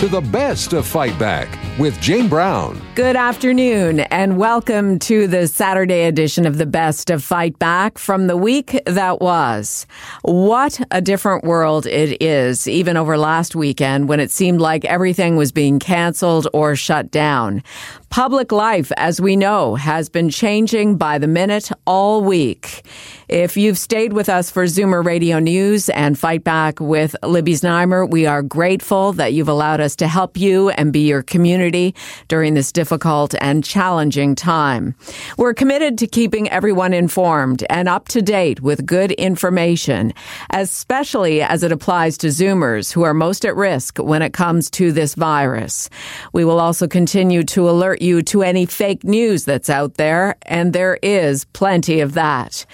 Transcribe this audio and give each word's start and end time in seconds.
to 0.00 0.08
the 0.08 0.22
best 0.22 0.72
of 0.72 0.86
Fight 0.86 1.18
Back 1.18 1.58
with 1.78 2.00
Jane 2.00 2.26
Brown. 2.26 2.80
Good 2.94 3.16
afternoon, 3.16 4.00
and 4.00 4.38
welcome 4.38 4.98
to 5.00 5.26
the 5.26 5.46
Saturday 5.46 6.04
edition 6.04 6.46
of 6.46 6.56
the 6.56 6.64
Best 6.64 7.10
of 7.10 7.22
Fight 7.22 7.58
Back 7.58 7.98
from 7.98 8.26
the 8.26 8.36
week 8.36 8.80
that 8.86 9.20
was. 9.20 9.86
What 10.22 10.80
a 10.90 11.02
different 11.02 11.44
world 11.44 11.84
it 11.84 12.22
is, 12.22 12.66
even 12.66 12.96
over 12.96 13.18
last 13.18 13.54
weekend 13.54 14.08
when 14.08 14.20
it 14.20 14.30
seemed 14.30 14.62
like 14.62 14.86
everything 14.86 15.36
was 15.36 15.52
being 15.52 15.78
canceled 15.78 16.48
or 16.54 16.76
shut 16.76 17.10
down. 17.10 17.62
Public 18.08 18.50
life, 18.50 18.90
as 18.96 19.20
we 19.20 19.36
know, 19.36 19.76
has 19.76 20.08
been 20.08 20.30
changing 20.30 20.96
by 20.96 21.18
the 21.18 21.28
minute 21.28 21.70
all 21.86 22.24
week. 22.24 22.84
If 23.28 23.56
you've 23.56 23.78
stayed 23.78 24.12
with 24.12 24.28
us 24.28 24.50
for 24.50 24.64
Zoomer 24.64 25.04
Radio 25.04 25.38
News 25.38 25.88
and 25.90 26.18
Fight 26.18 26.42
Back 26.42 26.80
with 26.80 27.14
Libby 27.22 27.52
Znaimer, 27.52 28.10
we 28.10 28.26
are 28.26 28.42
grateful 28.42 29.12
that 29.12 29.32
you've 29.32 29.48
allowed 29.48 29.80
us 29.80 29.89
to 29.96 30.08
help 30.08 30.36
you 30.36 30.70
and 30.70 30.92
be 30.92 31.06
your 31.06 31.22
community 31.22 31.94
during 32.28 32.54
this 32.54 32.72
difficult 32.72 33.34
and 33.40 33.64
challenging 33.64 34.34
time. 34.34 34.94
We're 35.36 35.54
committed 35.54 35.98
to 35.98 36.06
keeping 36.06 36.48
everyone 36.50 36.92
informed 36.92 37.64
and 37.70 37.88
up 37.88 38.08
to 38.08 38.22
date 38.22 38.60
with 38.60 38.86
good 38.86 39.12
information, 39.12 40.12
especially 40.52 41.42
as 41.42 41.62
it 41.62 41.72
applies 41.72 42.18
to 42.18 42.28
Zoomers 42.28 42.92
who 42.92 43.02
are 43.02 43.14
most 43.14 43.44
at 43.44 43.56
risk 43.56 43.98
when 43.98 44.22
it 44.22 44.32
comes 44.32 44.70
to 44.70 44.92
this 44.92 45.14
virus. 45.14 45.88
We 46.32 46.44
will 46.44 46.60
also 46.60 46.86
continue 46.86 47.42
to 47.44 47.68
alert 47.68 48.02
you 48.02 48.22
to 48.22 48.42
any 48.42 48.66
fake 48.66 49.04
news 49.04 49.44
that's 49.44 49.70
out 49.70 49.94
there, 49.94 50.36
and 50.42 50.72
there 50.72 50.98
is 51.02 51.44
plenty 51.46 52.00
of 52.00 52.14
that. 52.14 52.64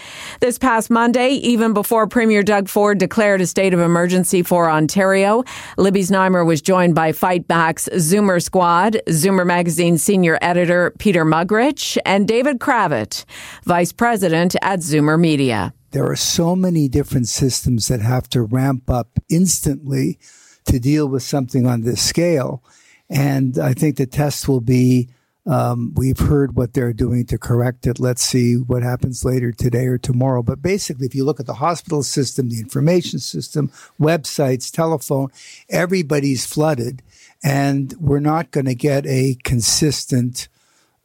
This 0.41 0.59
past 0.59 0.91
Monday, 0.91 1.31
even 1.31 1.73
before 1.73 2.07
Premier 2.07 2.43
Doug 2.43 2.69
Ford 2.69 2.99
declared 2.99 3.41
a 3.41 3.47
state 3.47 3.75
of 3.75 3.81
emergency 3.81 4.43
for 4.43 4.71
Ontario, 4.71 5.45
Libby 5.77 6.01
Znaimer 6.01 6.47
was 6.47 6.63
joined 6.63 6.95
by 6.95 7.06
Fight 7.13 7.49
Back's 7.49 7.89
Zoomer 7.95 8.43
Squad, 8.43 8.99
Zoomer 9.09 9.47
Magazine 9.47 9.99
senior 9.99 10.39
editor 10.41 10.93
Peter 10.99 11.25
Muggeridge, 11.25 11.99
and 12.05 12.27
David 12.27 12.59
Cravit, 12.59 13.25
vice 13.65 13.93
president 13.93 14.57
at 14.63 14.81
Zoomer 14.81 15.19
Media. 15.19 15.73
There 15.91 16.11
are 16.11 16.17
so 16.17 16.55
many 16.55 16.89
different 16.89 17.29
systems 17.29 17.89
that 17.89 18.01
have 18.01 18.29
to 18.31 18.43
ramp 18.43 18.91
up 18.91 19.19
instantly 19.29 20.19
to 20.67 20.79
deal 20.79 21.07
with 21.09 21.23
something 21.23 21.67
on 21.67 21.83
this 21.83 22.03
scale. 22.03 22.63
And 23.09 23.59
I 23.59 23.73
think 23.73 23.97
the 23.97 24.07
test 24.07 24.49
will 24.49 24.61
be 24.61 25.09
um, 25.47 25.93
we've 25.95 26.19
heard 26.19 26.57
what 26.57 26.75
they're 26.75 26.93
doing 26.93 27.25
to 27.27 27.39
correct 27.39 27.87
it. 27.87 28.01
Let's 28.01 28.23
see 28.23 28.57
what 28.57 28.83
happens 28.83 29.25
later 29.25 29.53
today 29.53 29.87
or 29.87 29.97
tomorrow. 29.97 30.43
But 30.43 30.61
basically, 30.61 31.07
if 31.07 31.15
you 31.15 31.25
look 31.25 31.39
at 31.39 31.47
the 31.47 31.55
hospital 31.55 32.03
system, 32.03 32.49
the 32.49 32.59
information 32.59 33.21
system, 33.21 33.71
websites, 34.01 34.71
telephone, 34.73 35.29
everybody's 35.69 36.45
flooded, 36.45 37.03
and 37.45 37.95
we're 38.01 38.19
not 38.19 38.51
going 38.51 38.67
to 38.67 38.75
get 38.75 39.07
a 39.07 39.37
consistent 39.45 40.49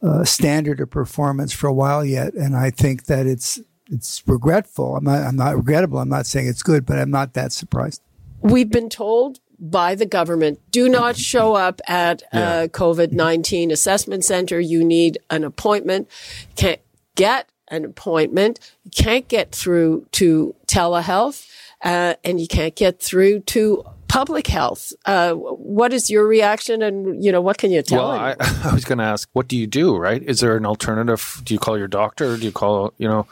uh, 0.02 0.24
standard 0.24 0.80
of 0.80 0.90
performance 0.90 1.54
for 1.54 1.68
a 1.68 1.74
while 1.74 2.04
yet. 2.04 2.34
And 2.34 2.56
I 2.56 2.72
think 2.72 3.06
that 3.06 3.28
it's 3.28 3.60
it's 3.92 4.24
regretful. 4.26 4.96
I'm 4.96 5.04
not 5.04 5.22
I'm 5.22 5.36
not 5.36 5.56
regrettable. 5.56 6.00
I'm 6.00 6.10
not 6.10 6.26
saying 6.26 6.48
it's 6.48 6.64
good, 6.64 6.86
but 6.86 6.98
I'm 6.98 7.12
not 7.12 7.34
that 7.34 7.52
surprised. 7.52 8.02
We've 8.42 8.72
been 8.72 8.90
told 8.90 9.40
by 9.62 9.94
the 9.94 10.08
government. 10.08 10.60
Do 10.72 10.90
not 10.90 11.16
show 11.16 11.54
up 11.54 11.80
at 11.88 12.24
a 12.34 12.68
COVID 12.70 13.12
19 13.12 13.72
assessment 13.72 14.26
center. 14.26 14.60
You 14.60 14.84
need 14.84 15.20
an 15.30 15.44
appointment. 15.44 16.10
Can't 16.56 16.82
get 17.16 17.48
an 17.68 17.86
appointment. 17.86 18.60
You 18.84 18.92
can't 18.92 19.28
get 19.28 19.52
through 19.52 20.08
to 20.14 20.56
telehealth, 20.68 21.48
uh, 21.84 22.16
and 22.24 22.42
you 22.42 22.48
can't 22.48 22.76
get 22.76 23.00
through 23.00 23.42
to 23.42 23.86
public 24.08 24.48
health. 24.48 24.92
Uh, 25.06 25.34
what 25.34 25.94
is 25.94 26.10
your 26.10 26.28
reaction, 26.28 26.82
and 26.82 27.24
you 27.24 27.32
know 27.32 27.40
what 27.40 27.58
can 27.58 27.72
you 27.72 27.82
tell? 27.84 28.10
Well, 28.10 28.12
I, 28.12 28.36
I 28.66 28.74
was 28.74 28.84
going 28.84 28.98
to 28.98 29.06
ask, 29.06 29.30
what 29.34 29.48
do 29.48 29.56
you 29.56 29.68
do? 29.68 29.96
Right? 29.96 30.22
Is 30.24 30.40
there 30.40 30.58
an 30.58 30.66
alternative? 30.66 31.42
Do 31.44 31.54
you 31.54 31.60
call 31.60 31.78
your 31.78 31.88
doctor? 31.88 32.36
Do 32.36 32.44
you 32.44 32.52
call 32.52 32.94
you 32.98 33.08
know? 33.08 33.28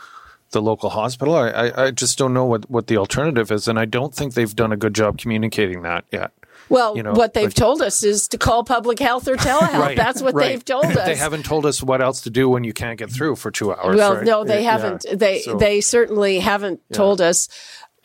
The 0.52 0.62
local 0.62 0.90
hospital. 0.90 1.36
I, 1.36 1.50
I, 1.50 1.86
I, 1.86 1.92
just 1.92 2.18
don't 2.18 2.34
know 2.34 2.46
what, 2.46 2.70
what 2.70 2.88
the 2.88 2.98
alternative 2.98 3.52
is, 3.52 3.68
and 3.68 3.80
I 3.80 3.86
don't 3.86 4.14
think 4.14 4.34
they've 4.34 4.56
done 4.56 4.72
a 4.72 4.78
good 4.78 4.96
job 4.96 5.18
communicating 5.18 5.84
that 5.84 6.06
yet. 6.12 6.32
Well, 6.70 6.96
you 6.96 7.02
know, 7.02 7.14
what 7.14 7.34
they've 7.34 7.54
told 7.54 7.82
us 7.82 8.04
is 8.04 8.28
to 8.30 8.38
call 8.38 8.64
public 8.64 9.00
health 9.00 9.28
or 9.28 9.36
telehealth. 9.36 9.74
right, 9.80 9.98
That's 9.98 10.22
what 10.22 10.36
right. 10.36 10.50
they've 10.50 10.64
told 10.64 10.86
us. 10.86 11.06
they 11.06 11.16
haven't 11.16 11.44
told 11.44 11.66
us 11.66 11.82
what 11.82 12.02
else 12.02 12.22
to 12.22 12.30
do 12.30 12.48
when 12.48 12.64
you 12.64 12.74
can't 12.74 13.00
get 13.00 13.12
through 13.12 13.38
for 13.38 13.50
two 13.50 13.74
hours. 13.74 13.96
Well, 13.96 14.18
right? 14.18 14.26
no, 14.26 14.44
they 14.44 14.64
yeah. 14.64 14.72
haven't. 14.72 15.06
They 15.12 15.42
so, 15.42 15.58
they 15.58 15.82
certainly 15.82 16.40
haven't 16.40 16.82
yeah. 16.90 16.98
told 16.98 17.22
us. 17.22 17.50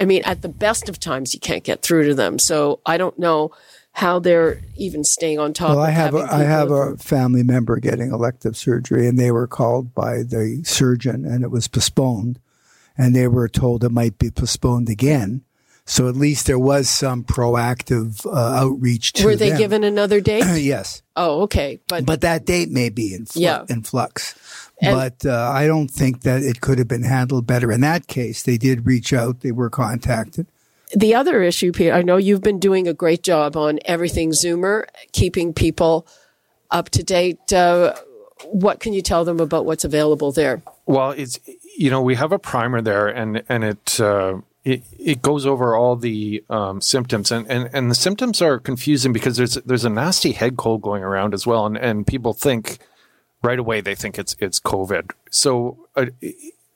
I 0.01 0.07
mean, 0.07 0.23
at 0.25 0.43
the 0.43 0.49
best 0.49 0.89
of 0.89 0.99
times, 0.99 1.35
you 1.35 1.41
can't 1.41 1.63
get 1.63 1.83
through 1.83 2.09
to 2.09 2.15
them. 2.15 2.39
So 2.39 2.81
I 2.87 2.97
don't 2.97 3.19
know 3.19 3.53
how 3.95 4.19
they're 4.19 4.61
even 4.77 5.03
staying 5.03 5.39
on 5.39 5.53
top. 5.53 5.71
Well, 5.71 5.81
I 5.81 5.91
have 5.91 6.15
a, 6.15 6.29
I 6.31 6.43
have 6.45 6.71
a 6.71 6.97
family 6.99 7.43
member 7.43 7.79
getting 7.79 8.13
elective 8.13 8.57
surgery, 8.57 9.09
and 9.09 9.19
they 9.19 9.31
were 9.31 9.47
called 9.47 9.95
by 9.95 10.19
the 10.19 10.63
surgeon, 10.65 11.25
and 11.25 11.43
it 11.43 11.51
was 11.51 11.67
postponed 11.69 12.39
and 12.97 13.15
they 13.15 13.29
were 13.29 13.49
told 13.49 13.85
it 13.85 13.91
might 13.91 14.19
be 14.19 14.31
postponed 14.31 14.89
again. 14.89 15.43
So 15.87 16.09
at 16.09 16.17
least 16.17 16.47
there 16.47 16.59
was 16.59 16.89
some 16.89 17.25
proactive 17.25 18.25
uh, 18.25 18.31
outreach 18.65 19.13
to 19.15 19.25
Were 19.25 19.37
they 19.37 19.51
them. 19.51 19.59
given 19.59 19.85
another 19.85 20.21
date? 20.21 20.45
yes. 20.63 21.03
Oh, 21.17 21.43
okay. 21.43 21.81
But 21.89 22.07
but 22.07 22.23
that 22.23 22.47
date 22.47 22.71
may 22.71 22.89
be 22.89 23.15
in, 23.15 23.27
fl- 23.27 23.39
yeah. 23.41 23.65
in 23.69 23.83
flux. 23.83 24.35
And 24.81 24.95
but 24.97 25.29
uh, 25.29 25.51
I 25.53 25.67
don't 25.67 25.91
think 25.91 26.23
that 26.23 26.43
it 26.43 26.61
could 26.61 26.79
have 26.79 26.89
been 26.89 27.03
handled 27.05 27.47
better. 27.47 27.71
In 27.71 27.83
that 27.83 28.07
case, 28.07 28.43
they 28.43 28.57
did 28.57 28.87
reach 28.87 29.13
out. 29.13 29.41
They 29.41 29.53
were 29.53 29.71
contacted. 29.71 30.47
The 30.95 31.15
other 31.15 31.43
issue, 31.43 31.73
Peter, 31.73 31.93
I 31.93 32.03
know 32.03 32.17
you've 32.17 32.43
been 32.43 32.61
doing 32.61 32.87
a 32.87 32.95
great 32.95 33.23
job 33.23 33.57
on 33.57 33.81
everything 33.85 34.31
Zoomer, 34.31 34.85
keeping 35.13 35.53
people 35.53 36.07
up 36.71 36.91
to 36.91 37.03
date. 37.03 37.53
Uh, 37.53 37.95
what 38.45 38.81
can 38.81 38.93
you 38.93 39.03
tell 39.03 39.25
them 39.25 39.41
about 39.41 39.65
what's 39.67 39.85
available 39.85 40.31
there? 40.31 40.63
Well, 40.87 41.11
it's 41.11 41.41
you 41.77 41.91
know, 41.91 42.01
we 42.01 42.15
have 42.15 42.33
a 42.33 42.39
primer 42.39 42.81
there, 42.81 43.09
and 43.09 43.43
and 43.49 43.65
it 43.65 44.01
uh, 44.01 44.41
it, 44.65 44.83
it 44.99 45.23
goes 45.23 45.47
over 45.47 45.75
all 45.75 45.97
the 45.97 46.45
um, 46.49 46.81
symptoms, 46.81 47.33
and, 47.33 47.51
and 47.51 47.69
and 47.73 47.91
the 47.91 47.95
symptoms 47.95 48.41
are 48.41 48.59
confusing 48.59 49.13
because 49.13 49.37
there's 49.37 49.55
there's 49.55 49.85
a 49.85 49.91
nasty 49.91 50.33
head 50.33 50.57
cold 50.57 50.83
going 50.83 51.03
around 51.03 51.35
as 51.35 51.47
well, 51.47 51.67
and 51.67 51.77
and 51.77 52.07
people 52.07 52.33
think 52.33 52.79
right 53.43 53.59
away 53.59 53.81
they 53.81 53.95
think 53.95 54.19
it's 54.19 54.37
it's 54.39 54.61
COVID. 54.61 55.11
So 55.31 55.89
a 55.97 56.09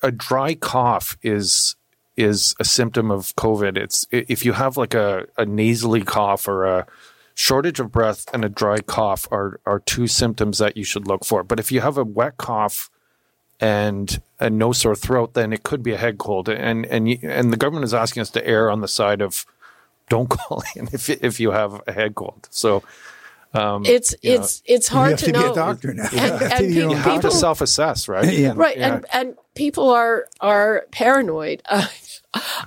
a 0.02 0.10
dry 0.10 0.54
cough 0.54 1.16
is 1.22 1.76
is 2.18 2.54
a 2.58 2.64
symptom 2.64 3.10
of 3.10 3.34
COVID. 3.36 3.76
It's 3.76 4.06
if 4.10 4.44
you 4.44 4.52
have 4.54 4.76
like 4.76 4.94
a, 4.94 5.26
a 5.36 5.46
nasally 5.46 6.02
cough 6.02 6.48
or 6.48 6.64
a 6.64 6.86
shortage 7.34 7.78
of 7.78 7.92
breath 7.92 8.26
and 8.34 8.44
a 8.44 8.48
dry 8.48 8.80
cough 8.80 9.28
are 9.30 9.60
are 9.64 9.78
two 9.78 10.08
symptoms 10.08 10.58
that 10.58 10.76
you 10.76 10.84
should 10.84 11.06
look 11.06 11.24
for. 11.24 11.44
But 11.44 11.60
if 11.60 11.70
you 11.70 11.80
have 11.80 11.96
a 11.96 12.04
wet 12.04 12.36
cough 12.36 12.90
and 13.60 14.20
a 14.40 14.50
no 14.50 14.72
sore 14.72 14.96
throat, 14.96 15.34
then 15.34 15.52
it 15.52 15.62
could 15.62 15.82
be 15.82 15.92
a 15.92 15.96
head 15.96 16.18
cold. 16.18 16.48
And 16.48 16.84
and 16.86 17.08
and 17.22 17.52
the 17.52 17.56
government 17.56 17.84
is 17.84 17.94
asking 17.94 18.22
us 18.22 18.30
to 18.30 18.46
err 18.46 18.70
on 18.70 18.80
the 18.80 18.88
side 18.88 19.20
of 19.20 19.46
don't 20.08 20.28
call 20.38 20.62
in 20.74 20.88
if 20.92 21.08
if 21.08 21.38
you 21.38 21.52
have 21.52 21.80
a 21.86 21.92
head 21.92 22.14
cold. 22.14 22.48
So. 22.50 22.82
Um, 23.54 23.86
it's 23.86 24.14
it's 24.22 24.60
know, 24.60 24.74
it's 24.74 24.88
hard 24.88 25.16
to, 25.18 25.24
to, 25.24 25.32
know. 25.32 25.42
Be 25.42 25.48
a 25.48 25.54
doctor 25.54 25.94
now. 25.94 26.06
And, 26.12 26.52
and 26.52 26.74
you, 26.74 26.88
people, 26.88 26.96
have 26.96 27.22
to 27.22 27.30
self 27.30 27.62
assess, 27.62 28.06
right? 28.06 28.30
yeah. 28.38 28.52
Right, 28.54 28.76
yeah. 28.76 28.96
and 28.96 29.06
and 29.10 29.36
people 29.54 29.88
are 29.88 30.26
are 30.42 30.84
paranoid. 30.90 31.62
Uh, 31.64 31.86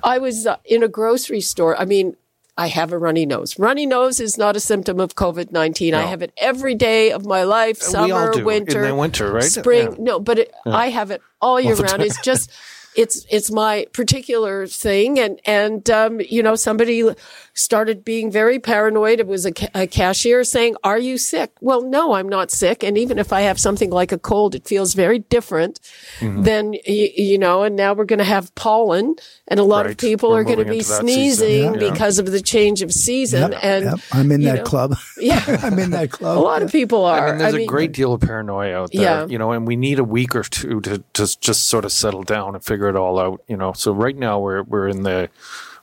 I 0.03 0.17
was 0.17 0.47
uh, 0.47 0.57
in 0.65 0.83
a 0.83 0.87
grocery 0.87 1.41
store. 1.41 1.79
I 1.79 1.85
mean, 1.85 2.15
I 2.57 2.67
have 2.67 2.91
a 2.91 2.97
runny 2.97 3.25
nose. 3.25 3.57
Runny 3.57 3.85
nose 3.85 4.19
is 4.19 4.37
not 4.37 4.55
a 4.55 4.59
symptom 4.59 4.99
of 4.99 5.15
COVID 5.15 5.51
19. 5.51 5.91
No. 5.91 5.99
I 5.99 6.03
have 6.03 6.21
it 6.21 6.33
every 6.37 6.75
day 6.75 7.11
of 7.11 7.25
my 7.25 7.43
life, 7.43 7.77
summer, 7.77 8.31
winter. 8.43 8.93
Winter, 8.93 9.31
right? 9.31 9.43
Spring. 9.43 9.91
Yeah. 9.91 9.95
No, 9.99 10.19
but 10.19 10.39
it, 10.39 10.53
yeah. 10.65 10.75
I 10.75 10.87
have 10.87 11.11
it 11.11 11.21
all 11.41 11.59
year 11.59 11.75
all 11.75 11.83
round. 11.83 12.01
It's 12.01 12.21
just, 12.21 12.51
it's, 12.95 13.25
it's 13.29 13.51
my 13.51 13.87
particular 13.93 14.67
thing. 14.67 15.19
And, 15.19 15.39
and, 15.45 15.89
um, 15.89 16.19
you 16.19 16.43
know, 16.43 16.55
somebody 16.55 17.09
started 17.53 18.03
being 18.03 18.30
very 18.30 18.59
paranoid. 18.59 19.19
It 19.19 19.27
was 19.27 19.45
a, 19.45 19.51
ca- 19.51 19.69
a, 19.74 19.88
cashier 19.88 20.44
saying, 20.44 20.75
Are 20.83 20.98
you 20.98 21.18
sick? 21.18 21.51
Well, 21.62 21.81
no, 21.81 22.13
I'm 22.13 22.27
not 22.27 22.51
sick. 22.51 22.83
And 22.83 22.98
even 22.98 23.18
if 23.18 23.31
I 23.31 23.42
have 23.42 23.59
something 23.59 23.89
like 23.89 24.12
a 24.12 24.19
cold, 24.19 24.56
it 24.56 24.68
feels 24.68 24.94
very 24.94 25.19
different 25.19 25.80
mm-hmm. 26.19 26.44
than, 26.44 26.74
you, 26.74 27.09
you, 27.15 27.38
know, 27.38 27.63
and 27.63 27.75
now 27.75 27.94
we're 27.94 28.06
going 28.06 28.19
to 28.19 28.25
have 28.25 28.53
pollen 28.56 29.15
and 29.48 29.59
a 29.59 29.63
lot 29.63 29.86
right. 29.86 29.92
of 29.92 29.98
people 29.98 30.31
we're 30.31 30.42
are 30.42 30.44
going 30.44 30.59
to 30.59 30.65
be 30.65 30.81
sneezing 30.81 31.75
yeah. 31.75 31.92
because 31.92 32.18
yeah. 32.18 32.25
of 32.25 32.31
the 32.31 32.42
change 32.42 32.81
of 32.81 32.92
season. 32.92 33.51
Yep. 33.51 33.59
And 33.63 33.86
yep. 33.86 34.00
I'm 34.12 34.31
in 34.31 34.42
that 34.42 34.57
know, 34.57 34.63
club. 34.63 34.95
Yeah. 35.18 35.44
I'm 35.62 35.77
in 35.77 35.92
that 35.92 36.09
club. 36.09 36.38
A 36.38 36.42
lot 36.42 36.63
of 36.63 36.71
people 36.71 37.06
are. 37.06 37.27
I 37.27 37.30
mean, 37.31 37.38
there's 37.39 37.53
I 37.53 37.57
a 37.57 37.59
mean, 37.59 37.68
great 37.68 37.92
deal 37.92 38.13
of 38.13 38.21
paranoia 38.21 38.74
out 38.74 38.92
there, 38.92 39.01
yeah. 39.01 39.25
you 39.27 39.38
know, 39.38 39.51
and 39.51 39.68
we 39.68 39.75
need 39.75 40.00
a 40.00 40.03
week 40.03 40.36
or 40.36 40.42
two 40.44 40.81
to, 40.81 41.03
to 41.13 41.39
just 41.39 41.65
sort 41.65 41.86
of 41.86 41.92
settle 41.92 42.24
down 42.24 42.56
and 42.56 42.63
figure 42.63 42.81
figure 42.81 42.89
it 42.89 43.00
all 43.00 43.19
out. 43.19 43.44
You 43.48 43.57
know, 43.57 43.74
so 43.74 43.92
right 43.94 44.15
now 44.15 44.39
we're 44.39 44.63
we're 44.63 44.88
in 44.88 45.03
the 45.03 45.30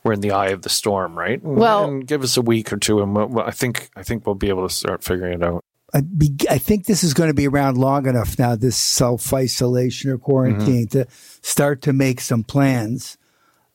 we're 0.08 0.14
in 0.14 0.20
the 0.20 0.32
eye 0.32 0.48
of 0.48 0.62
the 0.62 0.70
storm, 0.70 1.16
right? 1.16 1.40
Well, 1.42 1.84
and 1.84 2.06
give 2.06 2.22
us 2.22 2.36
a 2.38 2.42
week 2.42 2.72
or 2.72 2.78
two, 2.78 3.00
and 3.02 3.14
we'll, 3.14 3.40
I 3.40 3.50
think 3.50 3.90
I 3.94 4.02
think 4.02 4.26
we'll 4.26 4.34
be 4.34 4.48
able 4.48 4.66
to 4.66 4.74
start 4.74 5.04
figuring 5.04 5.34
it 5.34 5.42
out. 5.42 5.62
I, 5.92 6.00
be, 6.00 6.34
I 6.50 6.58
think 6.58 6.86
this 6.86 7.04
is 7.04 7.14
going 7.14 7.28
to 7.28 7.34
be 7.34 7.46
around 7.46 7.78
long 7.78 8.06
enough 8.06 8.38
now, 8.38 8.56
this 8.56 8.76
self 8.76 9.32
isolation 9.32 10.10
or 10.10 10.18
quarantine, 10.18 10.86
mm-hmm. 10.86 11.02
to 11.02 11.06
start 11.42 11.82
to 11.82 11.92
make 11.92 12.20
some 12.20 12.42
plans 12.42 13.18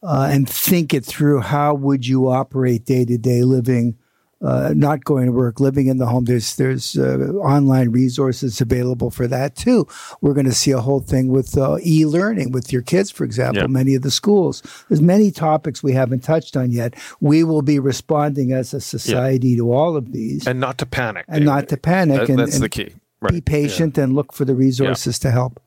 uh, 0.01 0.27
and 0.31 0.49
think 0.49 0.93
it 0.93 1.05
through. 1.05 1.41
How 1.41 1.75
would 1.75 2.07
you 2.07 2.29
operate 2.29 2.85
day 2.85 3.05
to 3.05 3.17
day 3.17 3.43
living 3.43 3.97
uh, 4.43 4.73
not 4.75 5.03
going 5.03 5.25
to 5.25 5.31
work, 5.31 5.59
living 5.59 5.87
in 5.87 5.97
the 5.97 6.05
home. 6.05 6.25
There's 6.25 6.55
there's 6.57 6.97
uh, 6.97 7.17
online 7.41 7.89
resources 7.89 8.61
available 8.61 9.09
for 9.09 9.27
that 9.27 9.55
too. 9.55 9.87
We're 10.21 10.33
going 10.33 10.45
to 10.45 10.53
see 10.53 10.71
a 10.71 10.81
whole 10.81 10.99
thing 10.99 11.29
with 11.29 11.57
uh, 11.57 11.77
e-learning 11.83 12.51
with 12.51 12.71
your 12.73 12.81
kids, 12.81 13.09
for 13.09 13.23
example. 13.23 13.61
Yep. 13.61 13.69
Many 13.69 13.95
of 13.95 14.01
the 14.01 14.11
schools. 14.11 14.61
There's 14.89 15.01
many 15.01 15.31
topics 15.31 15.81
we 15.81 15.93
haven't 15.93 16.21
touched 16.21 16.57
on 16.57 16.71
yet. 16.71 16.95
We 17.21 17.43
will 17.43 17.61
be 17.61 17.79
responding 17.79 18.51
as 18.51 18.73
a 18.73 18.81
society 18.81 19.49
yep. 19.49 19.59
to 19.59 19.73
all 19.73 19.95
of 19.95 20.11
these, 20.11 20.45
and 20.45 20.59
not 20.59 20.77
to 20.79 20.85
panic, 20.85 21.25
and 21.27 21.45
not 21.45 21.69
to 21.69 21.77
panic. 21.77 22.21
That, 22.21 22.29
and, 22.29 22.39
that's 22.39 22.55
and 22.55 22.63
the 22.63 22.69
key. 22.69 22.93
Right. 23.21 23.31
Be 23.31 23.41
patient 23.41 23.97
yeah. 23.97 24.03
and 24.03 24.15
look 24.15 24.33
for 24.33 24.43
the 24.43 24.53
resources 24.53 25.19
yeah. 25.19 25.29
to 25.29 25.31
help. 25.31 25.61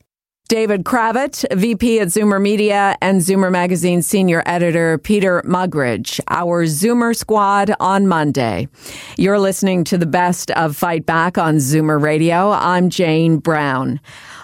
David 0.48 0.84
Cravit, 0.84 1.44
VP 1.58 1.98
at 1.98 2.08
Zoomer 2.08 2.40
Media 2.40 2.96
and 3.00 3.20
Zoomer 3.20 3.50
Magazine 3.50 4.00
senior 4.00 4.44
editor 4.46 4.96
Peter 4.96 5.42
Muggeridge, 5.44 6.20
our 6.28 6.66
Zoomer 6.66 7.16
squad 7.16 7.74
on 7.80 8.06
Monday. 8.06 8.68
You're 9.16 9.40
listening 9.40 9.82
to 9.84 9.98
the 9.98 10.06
best 10.06 10.52
of 10.52 10.76
Fight 10.76 11.04
Back 11.04 11.36
on 11.36 11.56
Zoomer 11.56 12.00
Radio. 12.00 12.52
I'm 12.52 12.90
Jane 12.90 13.38
Brown. 13.38 13.98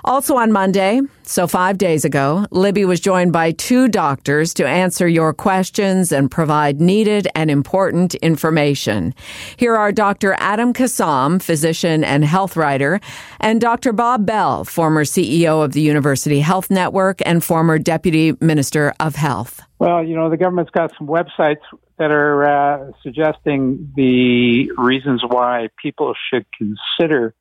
Also 0.05 0.37
on 0.37 0.51
Monday, 0.51 1.01
so 1.23 1.47
five 1.47 1.79
days 1.79 2.05
ago, 2.05 2.45
Libby 2.51 2.85
was 2.85 2.99
joined 2.99 3.33
by 3.33 3.53
two 3.53 3.87
doctors 3.87 4.53
to 4.55 4.67
answer 4.67 5.07
your 5.07 5.33
questions 5.33 6.11
and 6.11 6.29
provide 6.29 6.81
needed 6.81 7.29
and 7.37 7.53
important 7.53 8.17
information. 8.17 9.15
Here 9.57 9.77
are 9.77 9.93
Dr. 9.93 10.35
Adam 10.39 10.73
Kassam, 10.73 11.41
physician 11.41 12.03
and 12.03 12.25
health 12.25 12.57
writer, 12.57 13.01
and 13.39 13.61
Dr. 13.61 13.93
Bob 13.93 14.27
Bell, 14.27 14.65
former 14.65 15.05
CEO 15.05 15.65
of 15.65 15.73
the 15.73 15.81
University 15.81 16.41
Health 16.41 16.69
Network 16.69 17.21
and 17.25 17.45
former 17.45 17.79
Deputy 17.79 18.35
Minister 18.41 18.95
of 18.99 19.15
Health. 19.15 19.61
Well, 19.79 20.03
you 20.05 20.17
know, 20.17 20.31
the 20.31 20.37
government's 20.37 20.73
got 20.73 20.93
some 20.99 21.07
websites 21.07 21.63
that 21.99 22.11
are 22.11 22.45
uh, 22.45 22.91
suggesting 23.05 23.93
the 23.95 24.73
reasons 24.77 25.23
why 25.25 25.69
people 25.81 26.15
should 26.29 26.45
consider 26.59 27.37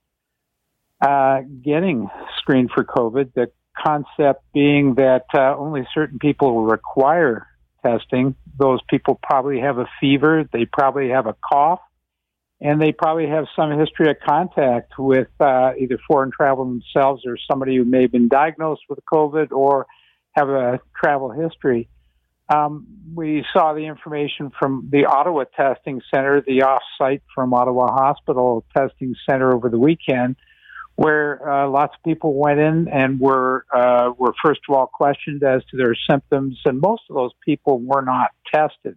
uh, 1.02 1.42
getting 1.64 2.10
screened 2.42 2.72
for 2.74 2.84
COVID. 2.84 3.34
The 3.34 3.52
concept 3.78 4.44
being 4.54 4.96
that 4.96 5.26
uh, 5.34 5.56
only 5.58 5.88
certain 5.94 6.20
people 6.20 6.64
require 6.66 7.48
testing. 7.84 8.36
Those 8.58 8.80
people 8.90 9.20
probably 9.24 9.60
have 9.60 9.78
a 9.78 9.90
fever, 10.00 10.48
they 10.52 10.66
probably 10.66 11.10
have 11.10 11.26
a 11.26 11.36
cough, 11.48 11.80
and 12.60 12.82
they 12.82 12.92
probably 12.92 13.28
have 13.28 13.46
some 13.56 13.78
history 13.80 14.10
of 14.10 14.18
contact 14.26 14.94
with 15.00 15.30
uh, 15.40 15.72
either 15.80 15.98
foreign 16.08 16.32
travel 16.32 16.66
themselves 16.66 17.24
or 17.26 17.38
somebody 17.50 17.78
who 17.78 17.86
may 17.86 18.04
have 18.04 18.12
been 18.12 18.28
diagnosed 18.28 18.84
with 18.90 19.00
COVID 19.12 19.52
or 19.52 19.88
have 20.34 20.50
a 20.50 20.80
travel 20.96 21.32
history. 21.32 21.90
Um, 22.54 22.86
we 23.16 23.46
saw 23.54 23.74
the 23.74 23.86
information 23.86 24.52
from 24.60 24.90
the 24.92 25.06
Ottawa 25.06 25.46
Testing 25.56 26.02
Center, 26.14 26.42
the 26.46 26.64
off-site 26.64 27.24
from 27.34 27.54
Ottawa 27.54 27.92
Hospital 27.92 28.66
Testing 28.76 29.16
Center 29.28 29.54
over 29.54 29.70
the 29.70 29.80
weekend, 29.80 30.36
where 31.02 31.50
uh, 31.50 31.68
lots 31.68 31.96
of 31.98 32.04
people 32.04 32.36
went 32.36 32.60
in 32.60 32.88
and 32.88 33.20
were 33.20 33.66
uh, 33.74 34.12
were 34.20 34.34
first 34.44 34.62
of 34.70 34.76
all 34.76 34.86
questioned 34.86 35.42
as 35.42 35.64
to 35.72 35.78
their 35.78 35.96
symptoms, 36.08 36.60
and 36.66 36.80
most 36.80 37.02
of 37.10 37.16
those 37.16 37.32
people 37.44 37.80
were 37.80 38.04
not 38.04 38.30
tested. 38.54 38.96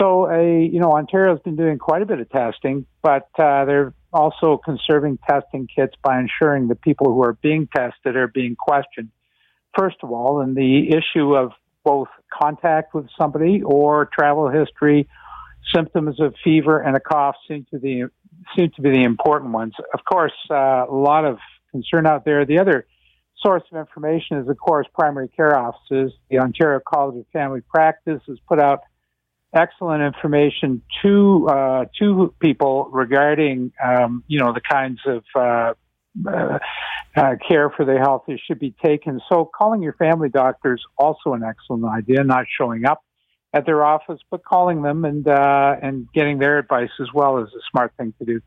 So, 0.00 0.30
a 0.30 0.64
you 0.64 0.80
know, 0.80 0.92
Ontario's 0.92 1.40
been 1.40 1.56
doing 1.56 1.76
quite 1.76 2.00
a 2.00 2.06
bit 2.06 2.20
of 2.20 2.30
testing, 2.30 2.86
but 3.02 3.28
uh, 3.38 3.66
they're 3.66 3.92
also 4.14 4.58
conserving 4.64 5.18
testing 5.28 5.68
kits 5.74 5.92
by 6.02 6.18
ensuring 6.18 6.68
the 6.68 6.74
people 6.74 7.12
who 7.12 7.22
are 7.22 7.34
being 7.42 7.68
tested 7.76 8.16
are 8.16 8.28
being 8.28 8.56
questioned. 8.56 9.10
First 9.78 9.96
of 10.02 10.10
all, 10.10 10.40
and 10.40 10.56
the 10.56 10.88
issue 10.88 11.36
of 11.36 11.52
both 11.84 12.08
contact 12.32 12.94
with 12.94 13.06
somebody 13.18 13.60
or 13.62 14.08
travel 14.18 14.48
history, 14.48 15.06
symptoms 15.74 16.18
of 16.18 16.34
fever 16.42 16.80
and 16.80 16.96
a 16.96 17.00
cough 17.00 17.36
seem 17.46 17.66
to 17.72 17.78
be 17.78 18.04
seem 18.56 18.70
to 18.76 18.82
be 18.82 18.90
the 18.90 19.04
important 19.04 19.52
ones. 19.52 19.74
Of 19.92 20.00
course, 20.10 20.32
uh, 20.50 20.86
a 20.88 20.94
lot 20.94 21.24
of 21.24 21.38
concern 21.70 22.06
out 22.06 22.24
there. 22.24 22.44
The 22.44 22.58
other 22.58 22.86
source 23.42 23.62
of 23.72 23.78
information 23.78 24.38
is, 24.38 24.48
of 24.48 24.58
course, 24.58 24.86
primary 24.94 25.28
care 25.28 25.56
offices. 25.56 26.12
The 26.30 26.38
Ontario 26.38 26.80
College 26.86 27.20
of 27.20 27.26
Family 27.32 27.60
Practice 27.60 28.20
has 28.26 28.38
put 28.48 28.60
out 28.60 28.80
excellent 29.54 30.02
information 30.02 30.82
to 31.02 31.48
uh, 31.48 31.84
to 31.98 32.34
people 32.40 32.88
regarding, 32.92 33.72
um, 33.84 34.24
you 34.28 34.38
know, 34.38 34.52
the 34.52 34.60
kinds 34.60 35.00
of 35.06 35.24
uh, 35.34 35.74
uh, 36.26 36.58
uh 37.16 37.34
care 37.46 37.70
for 37.70 37.84
their 37.84 37.98
health 37.98 38.24
that 38.28 38.38
should 38.46 38.58
be 38.58 38.74
taken. 38.84 39.20
So, 39.28 39.44
calling 39.44 39.82
your 39.82 39.94
family 39.94 40.28
doctor 40.28 40.74
is 40.74 40.84
also 40.96 41.34
an 41.34 41.42
excellent 41.42 41.84
idea. 41.84 42.22
Not 42.24 42.46
showing 42.58 42.84
up 42.84 43.02
at 43.52 43.66
their 43.66 43.84
office, 43.84 44.20
but 44.30 44.44
calling 44.44 44.82
them 44.82 45.04
and 45.04 45.26
uh, 45.26 45.76
and 45.82 46.08
getting 46.12 46.38
their 46.38 46.58
advice 46.58 46.90
as 47.00 47.08
well 47.12 47.38
is 47.38 47.48
a 47.48 47.62
smart 47.70 47.92
thing 47.96 48.14
to 48.18 48.24
do. 48.24 48.40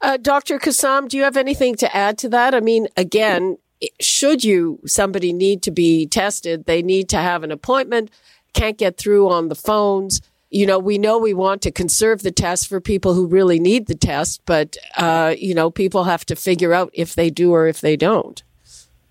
Uh, 0.00 0.16
Dr. 0.16 0.58
Kassam, 0.58 1.08
do 1.08 1.16
you 1.16 1.24
have 1.24 1.36
anything 1.36 1.74
to 1.76 1.96
add 1.96 2.18
to 2.18 2.28
that? 2.30 2.54
I 2.54 2.60
mean, 2.60 2.86
again, 2.96 3.58
should 4.00 4.44
you 4.44 4.80
somebody 4.86 5.32
need 5.32 5.62
to 5.62 5.70
be 5.70 6.06
tested, 6.06 6.64
they 6.64 6.82
need 6.82 7.08
to 7.10 7.18
have 7.18 7.42
an 7.42 7.50
appointment. 7.50 8.10
Can't 8.54 8.78
get 8.78 8.96
through 8.96 9.28
on 9.28 9.48
the 9.48 9.54
phones. 9.54 10.20
You 10.50 10.66
know, 10.66 10.78
we 10.78 10.96
know 10.96 11.18
we 11.18 11.34
want 11.34 11.60
to 11.62 11.70
conserve 11.70 12.22
the 12.22 12.30
test 12.30 12.68
for 12.68 12.80
people 12.80 13.12
who 13.12 13.26
really 13.26 13.60
need 13.60 13.86
the 13.86 13.94
test, 13.94 14.40
but 14.46 14.76
uh, 14.96 15.34
you 15.36 15.54
know, 15.54 15.70
people 15.70 16.04
have 16.04 16.24
to 16.26 16.36
figure 16.36 16.72
out 16.72 16.90
if 16.94 17.14
they 17.14 17.28
do 17.28 17.52
or 17.52 17.66
if 17.66 17.82
they 17.82 17.96
don't. 17.96 18.42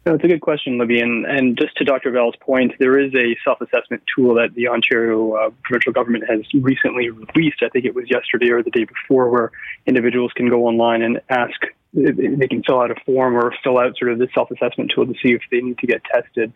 No, 0.08 0.16
it's 0.16 0.24
a 0.24 0.28
good 0.28 0.40
question, 0.40 0.78
Libby. 0.78 1.02
And, 1.02 1.26
and 1.26 1.58
just 1.58 1.76
to 1.78 1.84
Dr. 1.84 2.12
Bell's 2.12 2.38
point, 2.40 2.72
there 2.80 2.98
is 2.98 3.14
a 3.14 3.36
self 3.44 3.60
assessment 3.60 4.04
tool 4.16 4.36
that 4.36 4.54
the 4.56 4.70
Ontario 4.70 5.34
uh, 5.34 5.50
provincial 5.66 5.92
government 5.92 6.24
has 6.30 6.40
recently 6.54 7.10
released. 7.10 7.62
I 7.62 7.68
think 7.68 7.84
it 7.84 7.94
was 7.94 8.06
yesterday 8.10 8.52
or 8.52 8.64
the 8.64 8.72
day 8.72 8.86
before, 8.86 9.30
where 9.30 9.52
individuals 9.86 10.32
can 10.34 10.50
go 10.50 10.66
online 10.66 11.02
and 11.02 11.20
ask, 11.28 11.60
they 11.94 12.48
can 12.48 12.64
fill 12.64 12.80
out 12.80 12.90
a 12.90 12.96
form 13.06 13.36
or 13.36 13.54
fill 13.62 13.78
out 13.78 13.98
sort 13.98 14.14
of 14.14 14.18
the 14.18 14.30
self 14.34 14.50
assessment 14.50 14.94
tool 14.96 15.06
to 15.08 15.14
see 15.22 15.34
if 15.34 15.42
they 15.52 15.60
need 15.60 15.78
to 15.80 15.88
get 15.88 16.02
tested. 16.06 16.54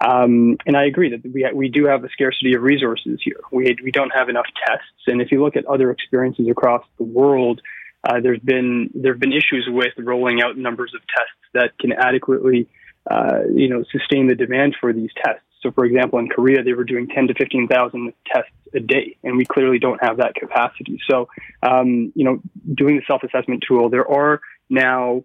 Um, 0.00 0.58
and 0.64 0.76
I 0.76 0.84
agree 0.84 1.10
that 1.10 1.28
we, 1.28 1.42
ha- 1.42 1.56
we 1.56 1.70
do 1.70 1.86
have 1.86 2.04
a 2.04 2.08
scarcity 2.10 2.54
of 2.54 2.62
resources 2.62 3.18
here. 3.20 3.40
We, 3.50 3.76
we 3.82 3.90
don't 3.90 4.10
have 4.10 4.28
enough 4.28 4.46
tests. 4.64 4.86
And 5.08 5.20
if 5.20 5.32
you 5.32 5.42
look 5.42 5.56
at 5.56 5.66
other 5.66 5.90
experiences 5.90 6.46
across 6.48 6.86
the 6.98 7.04
world, 7.04 7.62
uh, 8.04 8.20
there's 8.20 8.38
been 8.38 8.90
there 8.94 9.12
have 9.12 9.20
been 9.20 9.32
issues 9.32 9.68
with 9.68 9.92
rolling 9.98 10.40
out 10.40 10.56
numbers 10.56 10.92
of 10.94 11.00
tests 11.08 11.34
that 11.52 11.76
can 11.80 11.90
adequately 11.92 12.68
uh, 13.10 13.40
you 13.54 13.68
know, 13.68 13.84
sustain 13.90 14.28
the 14.28 14.34
demand 14.34 14.76
for 14.80 14.92
these 14.92 15.10
tests. 15.24 15.42
So, 15.62 15.70
for 15.70 15.84
example, 15.84 16.18
in 16.18 16.28
Korea, 16.28 16.62
they 16.62 16.72
were 16.72 16.84
doing 16.84 17.08
10 17.08 17.28
to 17.28 17.34
15,000 17.34 18.12
tests 18.26 18.50
a 18.74 18.80
day, 18.80 19.16
and 19.22 19.36
we 19.36 19.44
clearly 19.44 19.78
don't 19.78 20.02
have 20.02 20.16
that 20.16 20.34
capacity. 20.34 21.00
So, 21.08 21.28
um, 21.62 22.12
you 22.14 22.24
know, 22.24 22.40
doing 22.74 22.96
the 22.96 23.02
self-assessment 23.06 23.64
tool, 23.66 23.88
there 23.88 24.08
are 24.08 24.40
now 24.68 25.24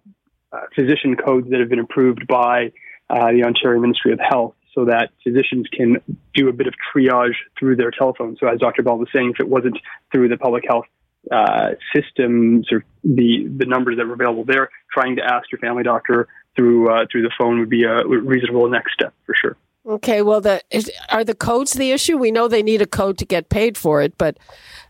uh, 0.52 0.60
physician 0.74 1.16
codes 1.16 1.50
that 1.50 1.60
have 1.60 1.68
been 1.68 1.80
approved 1.80 2.26
by 2.26 2.72
uh, 3.10 3.32
the 3.32 3.44
Ontario 3.44 3.80
Ministry 3.80 4.12
of 4.12 4.20
Health 4.20 4.54
so 4.74 4.84
that 4.84 5.10
physicians 5.24 5.66
can 5.72 5.96
do 6.34 6.48
a 6.48 6.52
bit 6.52 6.68
of 6.68 6.74
triage 6.94 7.34
through 7.58 7.76
their 7.76 7.90
telephone. 7.90 8.36
So, 8.38 8.46
as 8.46 8.60
Dr. 8.60 8.82
Bell 8.82 8.98
was 8.98 9.08
saying, 9.12 9.32
if 9.34 9.40
it 9.40 9.48
wasn't 9.48 9.78
through 10.12 10.28
the 10.28 10.36
public 10.36 10.64
health 10.68 10.86
uh, 11.32 11.70
systems 11.94 12.68
or 12.70 12.84
the 13.02 13.48
the 13.56 13.66
numbers 13.66 13.96
that 13.96 14.06
were 14.06 14.14
available 14.14 14.44
there, 14.44 14.70
trying 14.92 15.16
to 15.16 15.22
ask 15.22 15.50
your 15.50 15.58
family 15.58 15.82
doctor 15.82 16.28
through 16.58 16.90
uh, 16.90 17.06
through 17.10 17.22
the 17.22 17.30
phone 17.38 17.60
would 17.60 17.70
be 17.70 17.84
a 17.84 18.04
reasonable 18.04 18.68
next 18.68 18.92
step 18.92 19.14
for 19.24 19.34
sure. 19.34 19.56
Okay, 19.86 20.22
well, 20.22 20.40
the 20.40 20.60
is, 20.70 20.90
are 21.08 21.24
the 21.24 21.34
codes 21.34 21.72
the 21.72 21.92
issue? 21.92 22.18
We 22.18 22.30
know 22.30 22.48
they 22.48 22.62
need 22.62 22.82
a 22.82 22.86
code 22.86 23.16
to 23.18 23.24
get 23.24 23.48
paid 23.48 23.78
for 23.78 24.02
it, 24.02 24.18
but 24.18 24.36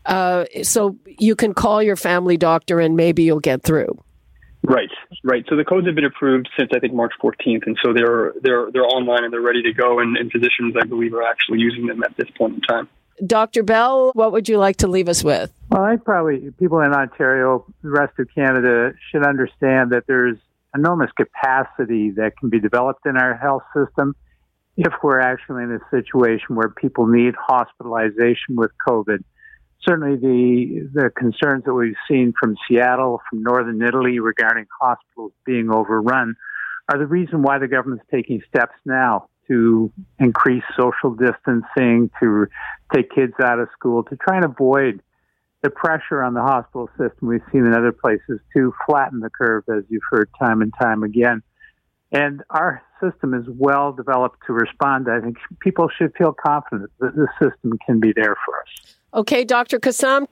uh, 0.05 0.45
so 0.63 0.97
you 1.05 1.35
can 1.35 1.53
call 1.53 1.81
your 1.83 1.95
family 1.95 2.35
doctor 2.35 2.79
and 2.79 2.97
maybe 2.97 3.23
you'll 3.23 3.39
get 3.39 3.63
through. 3.63 4.03
Right, 4.61 4.89
right. 5.23 5.45
So 5.47 5.55
the 5.55 5.63
codes 5.63 5.85
have 5.87 5.95
been 5.95 6.05
approved 6.05 6.49
since 6.57 6.71
I 6.73 6.79
think 6.79 6.93
March 6.93 7.13
14th, 7.23 7.65
and 7.65 7.77
so 7.83 7.93
they're 7.93 8.33
they're 8.41 8.71
they're 8.71 8.83
online 8.85 9.23
and 9.23 9.31
they're 9.31 9.39
ready 9.39 9.61
to 9.63 9.73
go. 9.73 9.99
And, 9.99 10.17
and 10.17 10.31
physicians, 10.31 10.75
I 10.81 10.85
believe, 10.85 11.13
are 11.13 11.23
actually 11.23 11.59
using 11.59 11.85
them 11.85 12.03
at 12.03 12.17
this 12.17 12.27
point 12.37 12.55
in 12.55 12.61
time. 12.61 12.89
Dr. 13.25 13.63
Bell, 13.63 14.11
what 14.13 14.31
would 14.31 14.47
you 14.49 14.57
like 14.57 14.77
to 14.77 14.87
leave 14.87 15.09
us 15.09 15.23
with? 15.23 15.51
Well, 15.69 15.83
I 15.83 15.97
probably 15.97 16.51
people 16.59 16.81
in 16.81 16.93
Ontario, 16.93 17.65
the 17.83 17.89
rest 17.89 18.17
of 18.17 18.27
Canada, 18.33 18.93
should 19.11 19.25
understand 19.25 19.91
that 19.91 20.05
there's 20.07 20.37
enormous 20.75 21.11
capacity 21.17 22.11
that 22.11 22.33
can 22.39 22.49
be 22.49 22.59
developed 22.59 23.05
in 23.05 23.17
our 23.17 23.35
health 23.35 23.63
system 23.75 24.15
if 24.77 24.93
we're 25.03 25.19
actually 25.19 25.63
in 25.63 25.71
a 25.71 25.79
situation 25.91 26.55
where 26.55 26.69
people 26.69 27.07
need 27.07 27.33
hospitalization 27.37 28.55
with 28.55 28.71
COVID. 28.87 29.23
Certainly, 29.87 30.17
the 30.17 30.89
the 30.93 31.09
concerns 31.09 31.63
that 31.65 31.73
we've 31.73 31.95
seen 32.09 32.33
from 32.39 32.55
Seattle, 32.67 33.21
from 33.29 33.43
northern 33.43 33.81
Italy 33.81 34.19
regarding 34.19 34.65
hospitals 34.81 35.31
being 35.45 35.69
overrun, 35.71 36.35
are 36.91 36.99
the 36.99 37.07
reason 37.07 37.41
why 37.41 37.59
the 37.59 37.67
government's 37.67 38.05
taking 38.11 38.41
steps 38.47 38.75
now 38.85 39.29
to 39.47 39.91
increase 40.19 40.63
social 40.77 41.15
distancing, 41.15 42.09
to 42.19 42.47
take 42.93 43.09
kids 43.11 43.33
out 43.43 43.59
of 43.59 43.67
school, 43.73 44.03
to 44.03 44.15
try 44.15 44.37
and 44.37 44.45
avoid 44.45 45.01
the 45.61 45.69
pressure 45.69 46.23
on 46.23 46.33
the 46.33 46.41
hospital 46.41 46.89
system 46.97 47.27
we've 47.27 47.41
seen 47.51 47.65
in 47.65 47.73
other 47.73 47.91
places 47.91 48.39
to 48.55 48.73
flatten 48.85 49.19
the 49.19 49.29
curve, 49.29 49.63
as 49.69 49.83
you've 49.89 50.03
heard 50.09 50.29
time 50.39 50.61
and 50.61 50.73
time 50.81 51.03
again. 51.03 51.41
And 52.11 52.41
our 52.49 52.81
system 53.03 53.33
is 53.33 53.45
well 53.47 53.91
developed 53.91 54.39
to 54.47 54.53
respond. 54.53 55.07
I 55.11 55.21
think 55.21 55.37
people 55.59 55.89
should 55.95 56.13
feel 56.17 56.33
confident 56.33 56.89
that 56.99 57.15
the 57.15 57.27
system 57.39 57.77
can 57.85 57.99
be 57.99 58.13
there 58.15 58.35
for 58.45 58.59
us. 58.59 58.95
Okay, 59.13 59.43
Dr. 59.43 59.79
Kassam. 59.79 60.27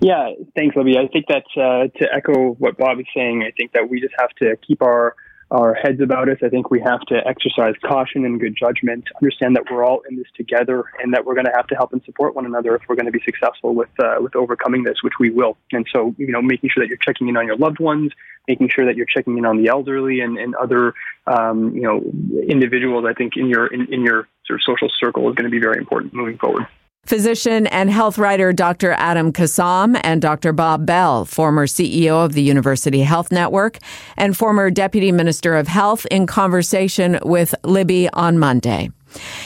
Yeah, 0.00 0.30
thanks, 0.56 0.76
Libby. 0.76 0.96
I 0.98 1.08
think 1.08 1.26
that 1.28 1.44
uh, 1.56 1.88
to 1.98 2.14
echo 2.14 2.52
what 2.54 2.76
Bob 2.78 2.98
is 2.98 3.06
saying, 3.14 3.42
I 3.46 3.52
think 3.56 3.72
that 3.72 3.88
we 3.88 4.00
just 4.00 4.14
have 4.18 4.30
to 4.40 4.56
keep 4.66 4.82
our 4.82 5.14
our 5.54 5.72
heads 5.74 6.00
about 6.00 6.28
us. 6.28 6.38
I 6.42 6.48
think 6.48 6.70
we 6.70 6.80
have 6.80 7.00
to 7.02 7.16
exercise 7.26 7.74
caution 7.84 8.24
and 8.24 8.40
good 8.40 8.56
judgment, 8.56 9.04
understand 9.22 9.54
that 9.54 9.64
we're 9.70 9.84
all 9.84 10.02
in 10.08 10.16
this 10.16 10.26
together, 10.36 10.84
and 11.00 11.14
that 11.14 11.24
we're 11.24 11.34
going 11.34 11.46
to 11.46 11.52
have 11.54 11.68
to 11.68 11.76
help 11.76 11.92
and 11.92 12.02
support 12.04 12.34
one 12.34 12.44
another 12.44 12.74
if 12.74 12.82
we're 12.88 12.96
going 12.96 13.06
to 13.06 13.12
be 13.12 13.22
successful 13.24 13.74
with 13.74 13.88
uh, 14.00 14.16
with 14.20 14.34
overcoming 14.34 14.82
this, 14.82 14.96
which 15.02 15.14
we 15.20 15.30
will. 15.30 15.56
And 15.72 15.86
so, 15.92 16.14
you 16.18 16.32
know, 16.32 16.42
making 16.42 16.70
sure 16.72 16.82
that 16.82 16.88
you're 16.88 16.98
checking 16.98 17.28
in 17.28 17.36
on 17.36 17.46
your 17.46 17.56
loved 17.56 17.78
ones, 17.78 18.10
making 18.48 18.68
sure 18.68 18.84
that 18.84 18.96
you're 18.96 19.06
checking 19.06 19.38
in 19.38 19.46
on 19.46 19.62
the 19.62 19.68
elderly 19.68 20.20
and, 20.20 20.36
and 20.38 20.54
other, 20.56 20.92
um, 21.26 21.72
you 21.74 21.82
know, 21.82 22.02
individuals. 22.48 23.04
I 23.08 23.14
think 23.14 23.36
in 23.36 23.48
your 23.48 23.66
in, 23.68 23.92
in 23.92 24.02
your 24.02 24.28
sort 24.46 24.60
of 24.60 24.64
social 24.64 24.88
circle 24.98 25.28
is 25.30 25.36
going 25.36 25.50
to 25.50 25.50
be 25.50 25.60
very 25.60 25.78
important 25.78 26.14
moving 26.14 26.36
forward. 26.36 26.66
Physician 27.06 27.66
and 27.66 27.90
health 27.90 28.18
writer 28.18 28.52
Dr. 28.52 28.92
Adam 28.92 29.32
Kassam 29.32 30.00
and 30.02 30.22
Dr. 30.22 30.52
Bob 30.52 30.86
Bell, 30.86 31.24
former 31.24 31.66
CEO 31.66 32.24
of 32.24 32.32
the 32.32 32.42
University 32.42 33.02
Health 33.02 33.30
Network 33.30 33.78
and 34.16 34.36
former 34.36 34.70
Deputy 34.70 35.12
Minister 35.12 35.56
of 35.56 35.68
Health, 35.68 36.06
in 36.10 36.26
conversation 36.26 37.18
with 37.22 37.54
Libby 37.64 38.08
on 38.10 38.38
Monday. 38.38 38.90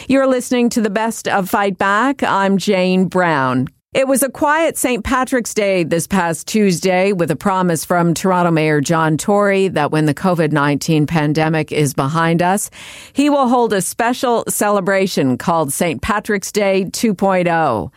You're 0.08 0.26
listening 0.26 0.70
to 0.70 0.80
the 0.80 0.90
best 0.90 1.28
of 1.28 1.50
Fight 1.50 1.78
Back. 1.78 2.22
I'm 2.22 2.58
Jane 2.58 3.06
Brown. 3.06 3.68
It 3.94 4.06
was 4.06 4.22
a 4.22 4.28
quiet 4.28 4.76
St. 4.76 5.02
Patrick's 5.02 5.54
Day 5.54 5.82
this 5.82 6.06
past 6.06 6.46
Tuesday 6.46 7.14
with 7.14 7.30
a 7.30 7.36
promise 7.36 7.86
from 7.86 8.12
Toronto 8.12 8.50
Mayor 8.50 8.82
John 8.82 9.16
Tory 9.16 9.68
that 9.68 9.90
when 9.90 10.04
the 10.04 10.12
COVID 10.12 10.52
19 10.52 11.06
pandemic 11.06 11.72
is 11.72 11.94
behind 11.94 12.42
us, 12.42 12.68
he 13.14 13.30
will 13.30 13.48
hold 13.48 13.72
a 13.72 13.80
special 13.80 14.44
celebration 14.46 15.38
called 15.38 15.72
St. 15.72 16.02
Patrick's 16.02 16.52
Day 16.52 16.84
2.0. 16.84 17.90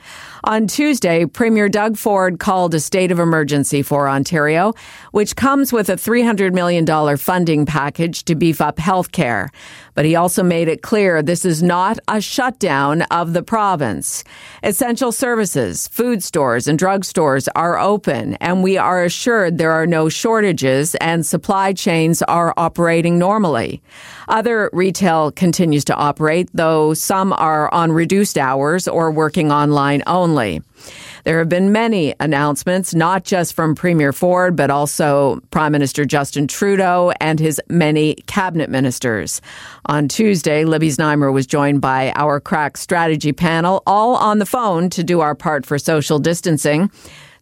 On 0.45 0.65
Tuesday, 0.65 1.25
Premier 1.25 1.67
Doug 1.67 1.97
Ford 1.97 2.39
called 2.39 2.73
a 2.73 2.79
state 2.79 3.11
of 3.11 3.19
emergency 3.19 3.81
for 3.81 4.07
Ontario, 4.07 4.73
which 5.11 5.35
comes 5.35 5.73
with 5.73 5.89
a 5.89 5.95
$300 5.95 6.53
million 6.53 7.17
funding 7.17 7.65
package 7.65 8.23
to 8.23 8.33
beef 8.33 8.61
up 8.61 8.77
healthcare. 8.77 9.49
But 9.93 10.05
he 10.05 10.15
also 10.15 10.43
made 10.43 10.67
it 10.67 10.81
clear 10.81 11.21
this 11.21 11.45
is 11.45 11.61
not 11.61 11.99
a 12.07 12.21
shutdown 12.21 13.01
of 13.03 13.33
the 13.33 13.43
province. 13.43 14.23
Essential 14.63 15.11
services, 15.11 15.87
food 15.89 16.23
stores, 16.23 16.67
and 16.67 16.79
drugstores 16.79 17.47
are 17.55 17.77
open, 17.77 18.35
and 18.35 18.63
we 18.63 18.77
are 18.77 19.03
assured 19.03 19.57
there 19.57 19.71
are 19.71 19.87
no 19.87 20.09
shortages 20.09 20.95
and 20.95 21.25
supply 21.25 21.73
chains 21.73 22.21
are 22.23 22.53
operating 22.57 23.19
normally. 23.19 23.81
Other 24.27 24.69
retail 24.73 25.31
continues 25.31 25.83
to 25.85 25.95
operate, 25.95 26.49
though 26.53 26.93
some 26.93 27.33
are 27.33 27.73
on 27.73 27.91
reduced 27.91 28.37
hours 28.37 28.87
or 28.87 29.11
working 29.11 29.51
online 29.51 30.03
only. 30.07 30.61
There 31.23 31.39
have 31.39 31.49
been 31.49 31.71
many 31.71 32.15
announcements, 32.19 32.95
not 32.95 33.23
just 33.23 33.53
from 33.53 33.75
Premier 33.75 34.11
Ford, 34.11 34.55
but 34.55 34.69
also 34.69 35.39
Prime 35.51 35.71
Minister 35.71 36.05
Justin 36.05 36.47
Trudeau 36.47 37.13
and 37.19 37.39
his 37.39 37.61
many 37.69 38.15
cabinet 38.27 38.69
ministers. 38.69 39.41
On 39.85 40.07
Tuesday, 40.07 40.65
Libby 40.65 40.89
Znaimer 40.89 41.31
was 41.31 41.45
joined 41.45 41.81
by 41.81 42.11
our 42.15 42.39
crack 42.39 42.77
strategy 42.77 43.33
panel, 43.33 43.83
all 43.85 44.15
on 44.15 44.39
the 44.39 44.45
phone 44.45 44.89
to 44.91 45.03
do 45.03 45.19
our 45.19 45.35
part 45.35 45.65
for 45.65 45.77
social 45.77 46.19
distancing 46.19 46.89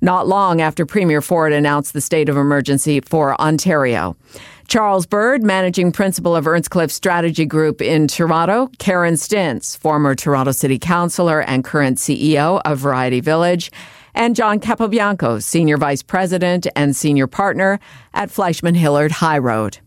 not 0.01 0.27
long 0.27 0.61
after 0.61 0.85
Premier 0.85 1.21
Ford 1.21 1.51
announced 1.51 1.93
the 1.93 2.01
state 2.01 2.29
of 2.29 2.37
emergency 2.37 3.01
for 3.01 3.39
Ontario. 3.41 4.15
Charles 4.69 5.07
Bird, 5.07 5.41
managing 5.41 5.91
principal 5.91 6.35
of 6.35 6.45
Earnscliffe 6.45 6.91
Strategy 6.91 7.43
Group 7.43 7.81
in 7.81 8.07
Toronto, 8.07 8.69
Karen 8.77 9.15
Stintz, 9.15 9.75
former 9.75 10.13
Toronto 10.13 10.51
City 10.51 10.77
Councillor 10.77 11.41
and 11.41 11.63
current 11.63 11.97
CEO 11.97 12.61
of 12.65 12.77
Variety 12.77 13.19
Village, 13.19 13.71
and 14.13 14.35
John 14.35 14.59
Capobianco, 14.59 15.41
senior 15.41 15.77
vice 15.77 16.03
president 16.03 16.67
and 16.75 16.95
senior 16.95 17.25
partner 17.25 17.79
at 18.13 18.29
Fleishman 18.29 18.75
Hillard 18.75 19.11
High 19.11 19.39
Road. 19.39 19.79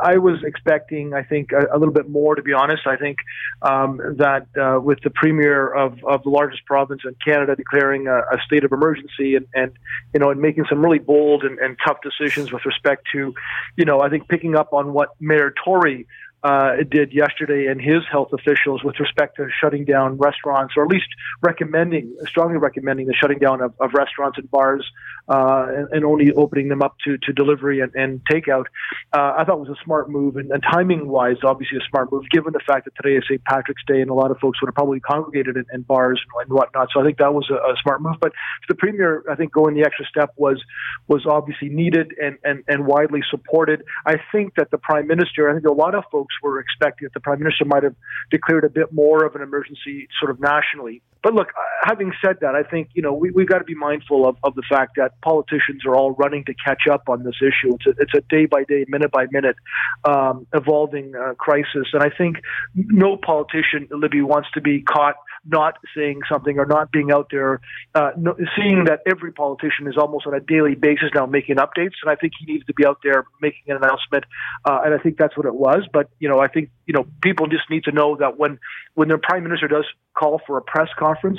I 0.00 0.18
was 0.18 0.38
expecting, 0.44 1.14
I 1.14 1.24
think, 1.24 1.50
a, 1.52 1.76
a, 1.76 1.78
little 1.78 1.92
bit 1.92 2.08
more. 2.08 2.36
To 2.36 2.42
be 2.42 2.52
honest, 2.52 2.86
I 2.86 2.96
think 2.96 3.18
um, 3.62 4.00
that 4.18 4.46
uh, 4.56 4.80
with 4.80 5.00
the 5.02 5.10
premier 5.10 5.66
of, 5.66 5.98
of 6.04 6.22
the 6.22 6.30
largest 6.30 6.64
province 6.64 7.02
in 7.04 7.16
Canada 7.24 7.56
declaring 7.56 8.06
a, 8.06 8.18
a 8.18 8.38
state 8.46 8.62
of 8.62 8.70
emergency 8.70 9.34
and, 9.34 9.46
and 9.52 9.72
you 10.14 10.20
know 10.20 10.30
and 10.30 10.40
making 10.40 10.66
some 10.68 10.80
really 10.80 11.00
bold 11.00 11.42
and, 11.42 11.58
and 11.58 11.76
tough 11.84 11.98
decisions 12.02 12.52
with 12.52 12.64
respect 12.64 13.08
to, 13.12 13.34
you 13.76 13.84
know, 13.84 14.00
I 14.00 14.08
think 14.08 14.28
picking 14.28 14.54
up 14.54 14.72
on 14.72 14.92
what 14.92 15.10
Mayor 15.18 15.52
Tory 15.64 16.06
uh, 16.42 16.76
did 16.90 17.12
yesterday 17.12 17.66
and 17.66 17.80
his 17.80 18.02
health 18.10 18.32
officials 18.32 18.82
with 18.82 18.98
respect 18.98 19.36
to 19.36 19.48
shutting 19.60 19.84
down 19.84 20.16
restaurants, 20.16 20.74
or 20.76 20.84
at 20.84 20.88
least 20.88 21.08
recommending, 21.42 22.14
strongly 22.26 22.56
recommending 22.56 23.06
the 23.06 23.14
shutting 23.14 23.38
down 23.38 23.60
of, 23.60 23.74
of 23.80 23.92
restaurants 23.92 24.38
and 24.38 24.50
bars 24.50 24.86
uh, 25.28 25.66
and, 25.68 25.88
and, 25.92 26.04
only 26.04 26.32
opening 26.32 26.68
them 26.68 26.82
up 26.82 26.96
to, 27.04 27.18
to 27.18 27.32
delivery 27.32 27.80
and, 27.80 27.94
and 27.94 28.20
takeout. 28.24 28.64
Uh, 29.12 29.34
I 29.38 29.44
thought 29.44 29.60
was 29.60 29.68
a 29.68 29.84
smart 29.84 30.10
move, 30.10 30.36
and, 30.36 30.50
and 30.50 30.62
timing 30.62 31.08
wise, 31.08 31.36
obviously 31.44 31.78
a 31.78 31.88
smart 31.88 32.10
move, 32.10 32.24
given 32.30 32.52
the 32.52 32.60
fact 32.66 32.86
that 32.86 32.94
today 33.00 33.16
is 33.16 33.24
St. 33.28 33.44
Patrick's 33.44 33.82
Day 33.86 34.00
and 34.00 34.10
a 34.10 34.14
lot 34.14 34.30
of 34.30 34.38
folks 34.38 34.60
would 34.60 34.68
have 34.68 34.74
probably 34.74 35.00
congregated 35.00 35.56
in, 35.56 35.66
in 35.72 35.82
bars 35.82 36.20
and, 36.24 36.48
and, 36.48 36.56
whatnot. 36.56 36.88
So 36.92 37.00
I 37.00 37.04
think 37.04 37.18
that 37.18 37.34
was 37.34 37.48
a, 37.50 37.54
a, 37.54 37.74
smart 37.82 38.02
move. 38.02 38.16
But 38.20 38.32
the 38.68 38.74
premier, 38.74 39.22
I 39.30 39.36
think, 39.36 39.52
going 39.52 39.74
the 39.74 39.82
extra 39.82 40.06
step 40.06 40.32
was 40.36 40.60
was 41.06 41.26
obviously 41.26 41.68
needed 41.68 42.12
and, 42.20 42.38
and, 42.44 42.64
and 42.66 42.86
widely 42.86 43.20
supported. 43.30 43.82
I 44.06 44.16
think 44.32 44.54
that 44.56 44.70
the 44.70 44.78
prime 44.78 45.06
minister, 45.06 45.50
I 45.50 45.54
think 45.54 45.66
a 45.66 45.72
lot 45.72 45.94
of 45.94 46.04
folks 46.10 46.29
were 46.42 46.60
expecting 46.60 47.06
that 47.06 47.14
the 47.14 47.20
prime 47.20 47.38
minister 47.38 47.64
might 47.64 47.82
have 47.82 47.94
declared 48.30 48.64
a 48.64 48.68
bit 48.68 48.92
more 48.92 49.24
of 49.24 49.34
an 49.34 49.42
emergency, 49.42 50.08
sort 50.18 50.30
of 50.30 50.40
nationally. 50.40 51.02
But 51.22 51.34
look, 51.34 51.48
having 51.82 52.12
said 52.24 52.36
that, 52.40 52.54
I 52.54 52.62
think 52.62 52.88
you 52.94 53.02
know 53.02 53.12
we 53.12 53.30
we've 53.30 53.48
got 53.48 53.58
to 53.58 53.64
be 53.64 53.74
mindful 53.74 54.26
of, 54.26 54.36
of 54.42 54.54
the 54.54 54.62
fact 54.68 54.92
that 54.96 55.20
politicians 55.20 55.84
are 55.84 55.94
all 55.94 56.12
running 56.12 56.44
to 56.46 56.54
catch 56.54 56.82
up 56.90 57.08
on 57.08 57.24
this 57.24 57.36
issue. 57.42 57.74
It's 57.74 57.86
a, 57.86 57.90
it's 57.98 58.14
a 58.14 58.22
day 58.30 58.46
by 58.46 58.64
day, 58.64 58.86
minute 58.88 59.10
by 59.10 59.26
minute, 59.30 59.56
um, 60.04 60.46
evolving 60.54 61.12
uh, 61.14 61.34
crisis, 61.34 61.88
and 61.92 62.02
I 62.02 62.08
think 62.16 62.36
no 62.74 63.18
politician, 63.18 63.86
Libby, 63.90 64.22
wants 64.22 64.48
to 64.54 64.62
be 64.62 64.80
caught 64.80 65.16
not 65.44 65.78
saying 65.96 66.20
something 66.30 66.58
or 66.58 66.66
not 66.66 66.92
being 66.92 67.10
out 67.10 67.28
there, 67.30 67.60
uh, 67.94 68.10
no, 68.16 68.36
seeing 68.56 68.84
that 68.84 69.00
every 69.10 69.32
politician 69.32 69.86
is 69.86 69.96
almost 69.96 70.26
on 70.26 70.34
a 70.34 70.40
daily 70.40 70.74
basis 70.74 71.10
now 71.14 71.26
making 71.26 71.56
updates, 71.56 71.94
and 72.02 72.10
I 72.10 72.14
think 72.14 72.32
he 72.38 72.52
needs 72.52 72.66
to 72.66 72.74
be 72.74 72.86
out 72.86 72.98
there 73.02 73.24
making 73.40 73.62
an 73.68 73.76
announcement, 73.76 74.24
uh, 74.64 74.80
and 74.84 74.94
I 74.94 74.98
think 74.98 75.16
that's 75.18 75.36
what 75.36 75.46
it 75.46 75.54
was. 75.54 75.86
But 75.92 76.10
you 76.18 76.28
know, 76.28 76.40
I 76.40 76.48
think 76.48 76.70
you 76.86 76.94
know 76.94 77.06
people 77.22 77.46
just 77.46 77.68
need 77.70 77.84
to 77.84 77.92
know 77.92 78.16
that 78.16 78.38
when 78.38 78.58
when 78.94 79.08
their 79.08 79.18
prime 79.18 79.42
minister 79.44 79.68
does 79.68 79.86
call 80.20 80.40
for 80.46 80.58
a 80.58 80.62
press 80.62 80.88
conference, 80.98 81.38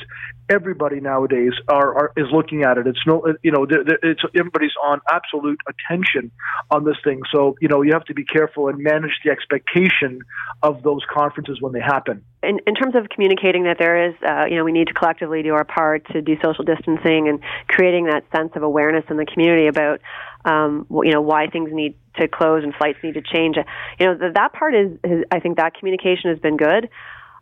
everybody 0.50 1.00
nowadays 1.00 1.54
are, 1.68 1.96
are 1.96 2.14
is 2.18 2.28
looking 2.34 2.64
at 2.64 2.78
it. 2.78 2.88
It's 2.88 3.00
no, 3.06 3.24
you 3.44 3.52
know, 3.52 3.66
it's 3.70 4.22
everybody's 4.36 4.76
on 4.84 5.00
absolute 5.10 5.60
attention 5.68 6.32
on 6.70 6.84
this 6.84 6.98
thing. 7.04 7.22
So 7.34 7.56
you 7.62 7.68
know, 7.68 7.82
you 7.82 7.94
have 7.94 8.06
to 8.06 8.14
be 8.14 8.26
careful 8.26 8.68
and 8.68 8.78
manage 8.80 9.20
the 9.24 9.32
expectation 9.32 10.20
of 10.64 10.84
those 10.84 11.02
conferences 11.14 11.58
when 11.62 11.74
they 11.74 11.80
happen. 11.80 12.24
In, 12.44 12.60
in 12.66 12.74
terms 12.74 12.96
of 12.96 13.08
communicating 13.10 13.66
that 13.66 13.78
there 13.78 14.10
is, 14.10 14.16
uh, 14.28 14.46
you 14.50 14.56
know, 14.56 14.64
we 14.64 14.72
need 14.72 14.88
to 14.88 14.94
collectively 14.94 15.44
do 15.44 15.54
our 15.54 15.64
part 15.64 16.08
to 16.12 16.22
do 16.22 16.36
social 16.44 16.66
distancing 16.66 17.28
and 17.30 17.40
creating 17.68 18.06
that 18.06 18.24
sense 18.36 18.52
of 18.56 18.64
awareness 18.64 19.06
in 19.10 19.18
the 19.18 19.26
community 19.26 19.68
about, 19.68 20.02
um, 20.44 20.88
you 20.90 21.12
know, 21.12 21.22
why 21.22 21.48
things 21.48 21.70
need 21.72 21.94
to 22.16 22.28
close 22.28 22.64
and 22.64 22.74
flights 22.76 22.98
need 23.04 23.14
to 23.14 23.22
change. 23.22 23.58
You 24.00 24.06
know, 24.08 24.32
that 24.34 24.54
part 24.54 24.74
is, 24.74 24.98
is 25.04 25.24
I 25.32 25.40
think 25.40 25.58
that 25.58 25.76
communication 25.76 26.32
has 26.32 26.40
been 26.40 26.58
good. 26.58 26.90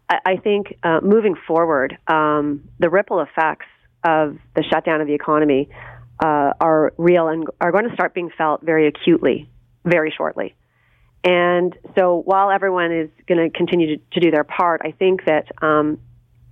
I, 0.10 0.38
think 0.38 0.78
uh, 0.84 1.02
moving 1.04 1.36
forward, 1.48 1.98
um, 2.08 2.68
the 2.80 2.90
ripple 2.90 3.22
effects 3.22 3.68
of 4.04 4.38
the 4.56 4.64
shutdown 4.64 5.02
of 5.02 5.08
the 5.08 5.14
economy 5.14 5.70
uh, 6.20 6.54
are 6.60 6.94
real 6.98 7.28
and 7.28 7.48
are 7.62 7.72
going 7.72 7.88
to 7.88 7.94
start 7.94 8.14
being 8.14 8.32
felt 8.38 8.62
very 8.62 8.88
acutely, 8.88 9.50
very 9.86 10.12
shortly. 10.16 10.56
And 11.24 11.76
so, 11.98 12.22
while 12.26 12.50
everyone 12.50 12.92
is 12.92 13.10
going 13.28 13.50
to 13.52 13.56
continue 13.56 13.98
to 13.98 14.20
do 14.20 14.32
their 14.32 14.44
part, 14.44 14.82
I 14.84 14.92
think 14.92 15.26
that 15.26 15.48
um, 15.62 16.00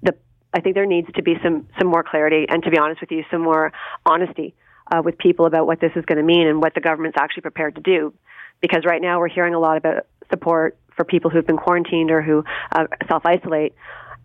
the 0.01 0.13
I 0.53 0.59
think 0.59 0.75
there 0.75 0.85
needs 0.85 1.07
to 1.15 1.23
be 1.23 1.35
some 1.41 1.67
some 1.79 1.87
more 1.87 2.03
clarity, 2.03 2.45
and 2.49 2.61
to 2.63 2.69
be 2.69 2.77
honest 2.77 2.99
with 2.99 3.11
you, 3.11 3.23
some 3.31 3.41
more 3.41 3.71
honesty 4.05 4.55
uh, 4.91 5.01
with 5.01 5.17
people 5.17 5.45
about 5.45 5.67
what 5.67 5.79
this 5.79 5.91
is 5.95 6.03
going 6.05 6.17
to 6.17 6.23
mean 6.23 6.47
and 6.47 6.61
what 6.61 6.73
the 6.73 6.81
government's 6.81 7.17
actually 7.19 7.41
prepared 7.41 7.75
to 7.75 7.81
do. 7.81 8.13
Because 8.61 8.83
right 8.85 9.01
now, 9.01 9.19
we're 9.19 9.29
hearing 9.29 9.53
a 9.53 9.59
lot 9.59 9.77
about 9.77 10.05
support 10.29 10.77
for 10.97 11.05
people 11.05 11.29
who've 11.29 11.45
been 11.45 11.57
quarantined 11.57 12.11
or 12.11 12.21
who 12.21 12.43
uh, 12.73 12.85
self 13.07 13.25
isolate, 13.25 13.75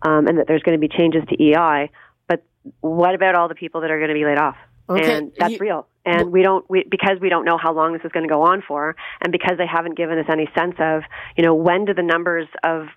um, 0.01 0.27
and 0.27 0.39
that 0.39 0.47
there's 0.47 0.63
going 0.63 0.77
to 0.77 0.85
be 0.85 0.93
changes 0.93 1.23
to 1.29 1.41
EI. 1.41 1.89
But 2.27 2.43
what 2.81 3.15
about 3.15 3.35
all 3.35 3.47
the 3.47 3.55
people 3.55 3.81
that 3.81 3.91
are 3.91 3.99
going 3.99 4.09
to 4.09 4.15
be 4.15 4.25
laid 4.25 4.39
off? 4.39 4.57
Okay. 4.89 5.17
And 5.17 5.31
that's 5.37 5.53
you, 5.53 5.59
real. 5.59 5.87
And 6.05 6.31
we 6.31 6.41
don't, 6.41 6.69
we, 6.69 6.83
because 6.89 7.17
we 7.21 7.29
don't 7.29 7.45
know 7.45 7.57
how 7.57 7.73
long 7.73 7.93
this 7.93 8.01
is 8.03 8.11
going 8.11 8.27
to 8.27 8.29
go 8.29 8.41
on 8.41 8.61
for, 8.67 8.95
and 9.21 9.31
because 9.31 9.57
they 9.57 9.67
haven't 9.67 9.95
given 9.95 10.19
us 10.19 10.25
any 10.29 10.49
sense 10.57 10.75
of, 10.79 11.03
you 11.37 11.43
know, 11.43 11.55
when 11.55 11.85
do 11.85 11.93
the 11.93 12.03
numbers 12.03 12.47
of 12.63 12.87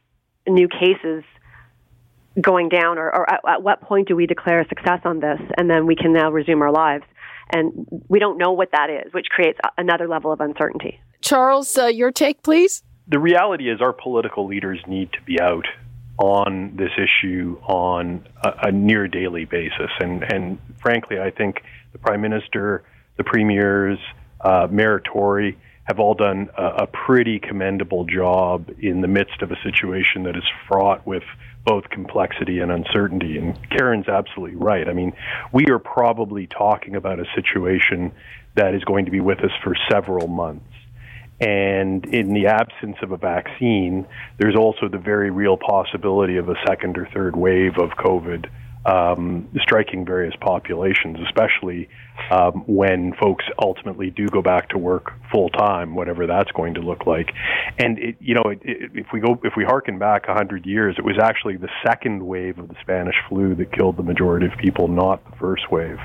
new 0.49 0.69
cases 0.69 1.23
going 2.41 2.69
down, 2.69 2.99
or, 2.99 3.15
or 3.15 3.31
at, 3.31 3.41
at 3.49 3.63
what 3.63 3.81
point 3.81 4.09
do 4.09 4.17
we 4.17 4.27
declare 4.27 4.61
a 4.61 4.69
success 4.69 5.01
on 5.05 5.21
this, 5.21 5.41
and 5.57 5.71
then 5.71 5.87
we 5.87 5.95
can 5.95 6.13
now 6.13 6.31
resume 6.31 6.61
our 6.63 6.73
lives? 6.73 7.05
And 7.51 7.87
we 8.09 8.19
don't 8.19 8.39
know 8.39 8.53
what 8.53 8.73
that 8.73 8.91
is, 8.91 9.15
which 9.15 9.27
creates 9.31 9.59
another 9.79 10.09
level 10.09 10.33
of 10.33 10.41
uncertainty. 10.41 10.99
Charles, 11.21 11.79
uh, 11.79 11.87
your 11.87 12.11
take, 12.11 12.43
please. 12.43 12.83
The 13.09 13.21
reality 13.21 13.71
is, 13.71 13.81
our 13.81 13.93
political 13.93 14.47
leaders 14.47 14.81
need 14.89 15.13
to 15.13 15.23
be 15.23 15.41
out 15.41 15.67
on 16.19 16.77
this 16.77 16.91
issue 16.97 17.59
on 17.63 18.27
a, 18.43 18.69
a 18.69 18.73
near 18.73 19.07
daily 19.07 19.45
basis. 19.45 19.91
And, 20.01 20.25
and 20.25 20.59
frankly, 20.81 21.21
I 21.21 21.31
think 21.31 21.63
the 21.93 21.99
Prime 21.99 22.21
Minister, 22.21 22.83
the 23.17 23.25
premiers, 23.25 23.99
uh, 24.41 24.67
Mayor 24.71 25.01
Tory 25.01 25.57
have 25.85 26.01
all 26.01 26.15
done 26.15 26.49
a, 26.59 26.65
a 26.83 26.87
pretty 26.87 27.39
commendable 27.39 28.07
job 28.07 28.71
in 28.81 29.03
the 29.03 29.09
midst 29.09 29.41
of 29.41 29.53
a 29.53 29.57
situation 29.63 30.25
that 30.25 30.37
is 30.37 30.45
fraught 30.67 31.07
with 31.07 31.23
both 31.65 31.89
complexity 31.91 32.59
and 32.59 32.73
uncertainty. 32.73 33.39
And 33.39 33.57
Karen's 33.71 34.09
absolutely 34.09 34.57
right. 34.57 34.89
I 34.89 34.93
mean, 34.93 35.13
we 35.53 35.67
are 35.71 35.79
probably 35.79 36.49
talking 36.49 36.97
about 36.97 37.21
a 37.21 37.25
situation 37.35 38.13
that 38.57 38.75
is 38.75 38.83
going 38.85 39.05
to 39.05 39.11
be 39.13 39.21
with 39.21 39.41
us 39.41 39.53
for 39.63 39.77
several 39.91 40.27
months. 40.27 40.65
And 41.39 42.05
in 42.07 42.33
the 42.33 42.47
absence 42.47 42.97
of 43.03 43.13
a 43.13 43.19
vaccine, 43.19 44.07
there's 44.39 44.57
also 44.57 44.89
the 44.89 44.99
very 44.99 45.31
real 45.31 45.59
possibility 45.59 46.39
of 46.39 46.49
a 46.49 46.55
second 46.67 46.97
or 46.97 47.07
third 47.13 47.37
wave 47.37 47.77
of 47.79 47.91
COVID 47.91 48.49
um, 48.87 49.49
striking 49.61 50.07
various 50.07 50.35
populations, 50.41 51.19
especially 51.27 51.89
um, 52.31 52.63
when 52.67 53.13
folks 53.21 53.45
ultimately 53.59 54.11
do 54.11 54.27
go 54.29 54.41
back 54.41 54.69
to 54.71 54.79
work 54.79 55.13
full 55.31 55.49
time, 55.51 55.95
whatever 55.95 56.27
that's 56.27 56.51
going 56.53 56.75
to 56.75 56.81
look 56.81 57.05
like. 57.05 57.33
And 57.79 57.99
it, 57.99 58.17
you 58.21 58.35
know, 58.35 58.45
it, 58.47 58.61
it, 58.63 58.91
if 58.95 59.07
we 59.13 59.19
go, 59.21 59.41
if 59.43 59.55
we 59.57 59.65
harken 59.65 59.99
back 59.99 60.29
a 60.29 60.35
hundred 60.35 60.67
years, 60.67 60.95
it 60.99 61.05
was 61.05 61.17
actually 61.21 61.57
the 61.57 61.69
second 61.85 62.25
wave 62.25 62.59
of 62.59 62.69
the 62.69 62.77
Spanish 62.81 63.17
flu 63.29 63.57
that 63.57 63.73
killed 63.73 63.97
the 63.97 64.05
majority 64.05 64.47
of 64.47 64.53
people, 64.59 64.87
not 64.87 65.25
the 65.31 65.37
first 65.37 65.71
wave. 65.71 65.99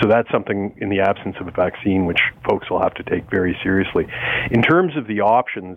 So 0.00 0.08
that's 0.08 0.30
something 0.30 0.76
in 0.80 0.90
the 0.90 1.00
absence 1.00 1.36
of 1.40 1.48
a 1.48 1.52
vaccine, 1.52 2.06
which 2.06 2.20
folks 2.48 2.70
will 2.70 2.80
have 2.80 2.94
to 2.94 3.02
take 3.02 3.28
very 3.28 3.58
seriously. 3.64 4.06
In 4.52 4.62
terms 4.62 4.96
of 4.96 5.08
the 5.08 5.20
options, 5.20 5.76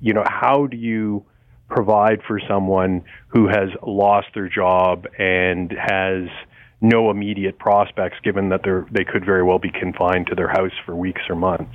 you 0.00 0.12
know, 0.12 0.24
how 0.26 0.66
do 0.66 0.76
you 0.76 1.24
provide 1.70 2.20
for 2.26 2.40
someone 2.48 3.04
who 3.28 3.48
has 3.48 3.70
lost 3.86 4.28
their 4.34 4.48
job 4.48 5.06
and 5.18 5.72
has 5.72 6.28
no 6.80 7.10
immediate 7.10 7.58
prospects, 7.58 8.16
given 8.24 8.48
that 8.50 8.62
they 8.64 9.00
they 9.00 9.04
could 9.04 9.24
very 9.24 9.42
well 9.42 9.58
be 9.58 9.70
confined 9.70 10.26
to 10.28 10.34
their 10.34 10.48
house 10.48 10.72
for 10.84 10.96
weeks 10.96 11.22
or 11.28 11.36
months. 11.36 11.74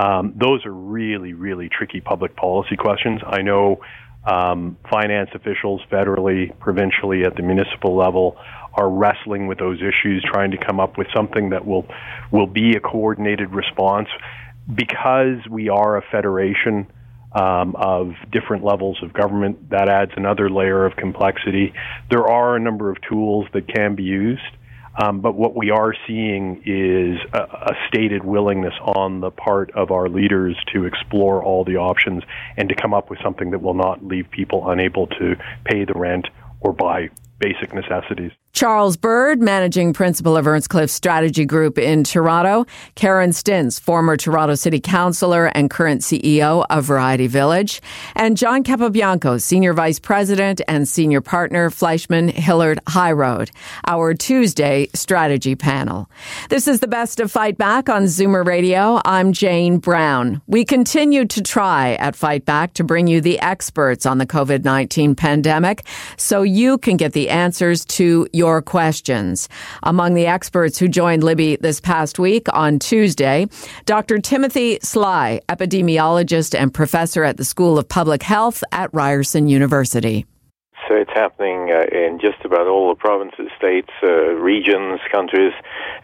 Um, 0.00 0.32
those 0.36 0.64
are 0.64 0.72
really, 0.72 1.32
really 1.32 1.68
tricky 1.68 2.00
public 2.00 2.36
policy 2.36 2.76
questions. 2.76 3.20
I 3.26 3.42
know 3.42 3.80
um, 4.24 4.76
finance 4.90 5.30
officials, 5.34 5.80
federally, 5.90 6.56
provincially, 6.58 7.24
at 7.24 7.34
the 7.36 7.42
municipal 7.42 7.96
level, 7.96 8.36
are 8.74 8.88
wrestling 8.88 9.48
with 9.48 9.58
those 9.58 9.78
issues, 9.78 10.24
trying 10.24 10.52
to 10.52 10.58
come 10.58 10.78
up 10.78 10.98
with 10.98 11.08
something 11.14 11.50
that 11.50 11.66
will 11.66 11.86
will 12.30 12.46
be 12.46 12.76
a 12.76 12.80
coordinated 12.80 13.52
response. 13.52 14.08
Because 14.72 15.38
we 15.50 15.68
are 15.70 15.96
a 15.96 16.02
federation, 16.12 16.86
um, 17.32 17.76
of 17.76 18.12
different 18.32 18.64
levels 18.64 18.98
of 19.02 19.12
government. 19.12 19.70
That 19.70 19.88
adds 19.88 20.12
another 20.16 20.48
layer 20.50 20.84
of 20.86 20.96
complexity. 20.96 21.72
There 22.10 22.26
are 22.26 22.56
a 22.56 22.60
number 22.60 22.90
of 22.90 22.98
tools 23.08 23.46
that 23.52 23.68
can 23.68 23.94
be 23.94 24.04
used. 24.04 24.42
Um, 25.00 25.20
but 25.20 25.36
what 25.36 25.54
we 25.54 25.70
are 25.70 25.94
seeing 26.08 26.62
is 26.66 27.18
a, 27.32 27.38
a, 27.38 27.74
stated 27.86 28.24
willingness 28.24 28.74
on 28.82 29.20
the 29.20 29.30
part 29.30 29.70
of 29.70 29.92
our 29.92 30.08
leaders 30.08 30.56
to 30.74 30.86
explore 30.86 31.44
all 31.44 31.64
the 31.64 31.76
options 31.76 32.24
and 32.56 32.68
to 32.68 32.74
come 32.74 32.92
up 32.92 33.08
with 33.08 33.20
something 33.22 33.52
that 33.52 33.62
will 33.62 33.74
not 33.74 34.04
leave 34.04 34.28
people 34.30 34.68
unable 34.68 35.06
to 35.06 35.36
pay 35.64 35.84
the 35.84 35.92
rent 35.94 36.26
or 36.60 36.72
buy 36.72 37.10
basic 37.38 37.72
necessities. 37.72 38.32
Charles 38.52 38.96
Bird, 38.96 39.40
managing 39.40 39.92
principal 39.92 40.36
of 40.36 40.46
Earnscliffe 40.46 40.90
Strategy 40.90 41.44
Group 41.44 41.78
in 41.78 42.02
Toronto. 42.02 42.66
Karen 42.96 43.30
Stintz, 43.30 43.80
former 43.80 44.16
Toronto 44.16 44.54
City 44.54 44.80
Councillor 44.80 45.46
and 45.46 45.70
current 45.70 46.00
CEO 46.00 46.64
of 46.68 46.84
Variety 46.84 47.26
Village. 47.26 47.80
And 48.16 48.36
John 48.36 48.64
Capobianco, 48.64 49.40
senior 49.40 49.74
vice 49.74 50.00
president 50.00 50.60
and 50.66 50.88
senior 50.88 51.20
partner, 51.20 51.70
Fleishman 51.70 52.28
Hillard 52.28 52.80
High 52.88 53.12
Road, 53.12 53.50
our 53.86 54.14
Tuesday 54.14 54.88
strategy 54.94 55.54
panel. 55.54 56.10
This 56.48 56.66
is 56.66 56.80
the 56.80 56.88
best 56.88 57.20
of 57.20 57.30
Fight 57.30 57.58
Back 57.58 57.88
on 57.88 58.04
Zoomer 58.04 58.44
Radio. 58.44 59.00
I'm 59.04 59.32
Jane 59.32 59.78
Brown. 59.78 60.40
We 60.46 60.64
continue 60.64 61.26
to 61.26 61.42
try 61.42 61.94
at 61.94 62.16
Fight 62.16 62.44
Back 62.44 62.74
to 62.74 62.84
bring 62.84 63.06
you 63.06 63.20
the 63.20 63.38
experts 63.40 64.06
on 64.06 64.18
the 64.18 64.26
COVID 64.26 64.64
19 64.64 65.14
pandemic 65.14 65.84
so 66.16 66.42
you 66.42 66.78
can 66.78 66.96
get 66.96 67.12
the 67.12 67.28
answers 67.28 67.84
to 67.84 68.26
your 68.38 68.62
questions. 68.62 69.48
Among 69.82 70.14
the 70.14 70.26
experts 70.26 70.78
who 70.78 70.88
joined 70.88 71.22
Libby 71.22 71.56
this 71.56 71.80
past 71.80 72.18
week 72.18 72.46
on 72.54 72.78
Tuesday, 72.78 73.46
Dr. 73.84 74.18
Timothy 74.18 74.78
Sly, 74.82 75.40
epidemiologist 75.48 76.58
and 76.58 76.72
professor 76.72 77.24
at 77.24 77.36
the 77.36 77.44
School 77.44 77.78
of 77.78 77.88
Public 77.88 78.22
Health 78.22 78.64
at 78.72 78.88
Ryerson 78.94 79.48
University. 79.48 80.24
So 80.88 80.94
it's 80.94 81.12
happening 81.12 81.70
uh, 81.70 81.84
in 81.92 82.18
just 82.18 82.44
about 82.44 82.66
all 82.66 82.88
the 82.88 82.94
provinces, 82.94 83.48
states, 83.58 83.90
uh, 84.02 84.32
regions, 84.34 85.00
countries, 85.12 85.52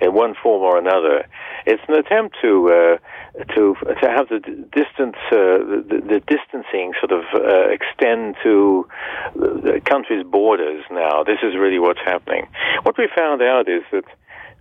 in 0.01 0.13
one 0.13 0.35
form 0.43 0.63
or 0.63 0.77
another. 0.77 1.27
It's 1.65 1.83
an 1.89 1.95
attempt 1.95 2.37
to 2.43 2.69
uh, 2.69 3.45
to 3.55 3.75
to 3.81 4.07
have 4.11 4.29
the 4.29 4.41
distance 4.41 5.17
uh, 5.33 5.65
the, 5.89 6.03
the, 6.05 6.21
distancing 6.29 6.93
sort 7.01 7.13
of 7.13 7.25
uh, 7.35 7.71
extend 7.73 8.37
to 8.43 8.87
the 9.35 9.81
country's 9.85 10.25
borders. 10.25 10.85
Now, 10.91 11.25
this 11.25 11.39
is 11.43 11.57
really 11.57 11.79
what's 11.79 12.05
happening. 12.05 12.47
What 12.83 12.99
we 12.99 13.09
found 13.17 13.43
out 13.43 13.69
is 13.69 13.83
that. 13.93 14.05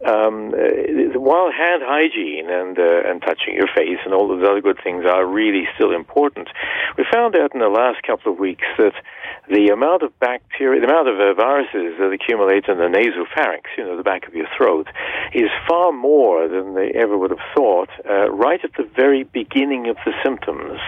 Um, 0.05 0.53
uh, 0.53 1.19
while 1.19 1.51
hand 1.51 1.81
hygiene 1.85 2.49
and 2.49 2.77
uh, 2.77 3.09
and 3.09 3.21
touching 3.21 3.55
your 3.55 3.67
face 3.73 3.99
and 4.03 4.13
all 4.13 4.27
those 4.27 4.43
other 4.43 4.61
good 4.61 4.79
things 4.83 5.05
are 5.05 5.25
really 5.25 5.67
still 5.75 5.91
important, 5.91 6.49
we 6.97 7.05
found 7.11 7.35
out 7.35 7.53
in 7.53 7.61
the 7.61 7.69
last 7.69 8.03
couple 8.03 8.31
of 8.31 8.39
weeks 8.39 8.65
that 8.77 8.93
the 9.49 9.67
amount 9.69 10.03
of 10.03 10.17
bacteria, 10.19 10.81
the 10.81 10.87
amount 10.87 11.07
of 11.07 11.19
uh, 11.19 11.33
viruses 11.33 11.97
that 11.99 12.11
accumulate 12.11 12.65
in 12.67 12.77
the 12.77 12.91
nasopharynx, 12.91 13.63
you 13.77 13.83
know, 13.83 13.95
the 13.95 14.03
back 14.03 14.27
of 14.27 14.33
your 14.33 14.47
throat, 14.57 14.87
is 15.33 15.49
far 15.67 15.91
more 15.91 16.47
than 16.47 16.75
they 16.75 16.91
ever 16.91 17.17
would 17.17 17.31
have 17.31 17.45
thought 17.55 17.89
uh, 18.09 18.29
right 18.31 18.63
at 18.63 18.71
the 18.77 18.89
very 18.95 19.23
beginning 19.23 19.87
of 19.87 19.97
the 20.05 20.13
symptoms 20.23 20.79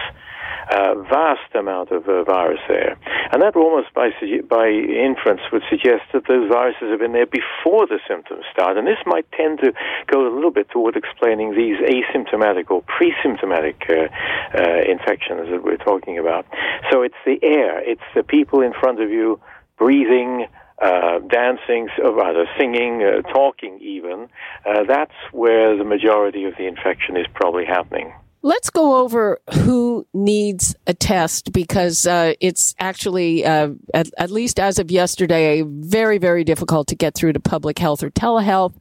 uh, 0.70 0.94
vast 1.08 1.54
amount 1.54 1.90
of 1.90 2.08
uh, 2.08 2.24
virus 2.24 2.60
there. 2.68 2.96
And 3.32 3.42
that 3.42 3.56
almost 3.56 3.92
by, 3.94 4.10
by 4.48 4.68
inference 4.68 5.40
would 5.52 5.62
suggest 5.68 6.04
that 6.12 6.26
those 6.26 6.48
viruses 6.48 6.90
have 6.90 7.00
been 7.00 7.12
there 7.12 7.26
before 7.26 7.86
the 7.86 8.00
symptoms 8.08 8.44
start. 8.52 8.76
And 8.76 8.86
this 8.86 8.98
might 9.06 9.30
tend 9.32 9.60
to 9.60 9.72
go 10.06 10.26
a 10.26 10.32
little 10.34 10.50
bit 10.50 10.68
toward 10.70 10.96
explaining 10.96 11.54
these 11.56 11.76
asymptomatic 11.78 12.70
or 12.70 12.82
pre-symptomatic 12.82 13.84
uh, 13.88 14.08
uh, 14.54 14.80
infections 14.88 15.48
that 15.50 15.62
we're 15.62 15.76
talking 15.76 16.18
about. 16.18 16.46
So 16.90 17.02
it's 17.02 17.14
the 17.24 17.38
air, 17.42 17.80
it's 17.80 18.08
the 18.14 18.22
people 18.22 18.60
in 18.60 18.72
front 18.72 19.00
of 19.00 19.10
you 19.10 19.40
breathing, 19.78 20.46
uh, 20.82 21.18
dancing, 21.20 21.88
or 22.02 22.14
rather 22.14 22.46
singing, 22.58 23.02
uh, 23.02 23.22
talking 23.32 23.78
even, 23.80 24.28
uh, 24.66 24.84
that's 24.84 25.14
where 25.32 25.76
the 25.76 25.84
majority 25.84 26.44
of 26.44 26.54
the 26.58 26.66
infection 26.66 27.16
is 27.16 27.26
probably 27.34 27.64
happening. 27.64 28.12
Let's 28.46 28.70
go 28.70 29.02
over 29.02 29.40
who 29.54 30.06
needs 30.14 30.76
a 30.86 30.94
test 30.94 31.50
because 31.50 32.06
uh, 32.06 32.34
it's 32.40 32.76
actually, 32.78 33.44
uh, 33.44 33.70
at, 33.92 34.08
at, 34.18 34.30
least 34.30 34.60
as 34.60 34.78
of 34.78 34.88
yesterday, 34.88 35.62
very, 35.66 36.18
very 36.18 36.44
difficult 36.44 36.86
to 36.86 36.94
get 36.94 37.16
through 37.16 37.32
to 37.32 37.40
public 37.40 37.76
health 37.76 38.04
or 38.04 38.10
telehealth. 38.10 38.74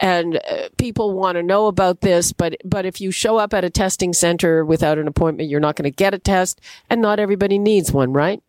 And 0.00 0.38
uh, 0.38 0.68
people 0.78 1.14
want 1.14 1.36
to 1.36 1.44
know 1.44 1.68
about 1.68 2.00
this, 2.00 2.32
but, 2.32 2.56
but 2.64 2.86
if 2.86 3.00
you 3.00 3.12
show 3.12 3.36
up 3.36 3.54
at 3.54 3.62
a 3.62 3.70
testing 3.70 4.14
center 4.14 4.64
without 4.64 4.98
an 4.98 5.06
appointment, 5.06 5.48
you're 5.48 5.60
not 5.60 5.76
going 5.76 5.88
to 5.88 5.94
get 5.94 6.12
a 6.12 6.18
test, 6.18 6.60
and 6.90 7.00
not 7.00 7.20
everybody 7.20 7.56
needs 7.56 7.92
one, 7.92 8.12
right? 8.12 8.42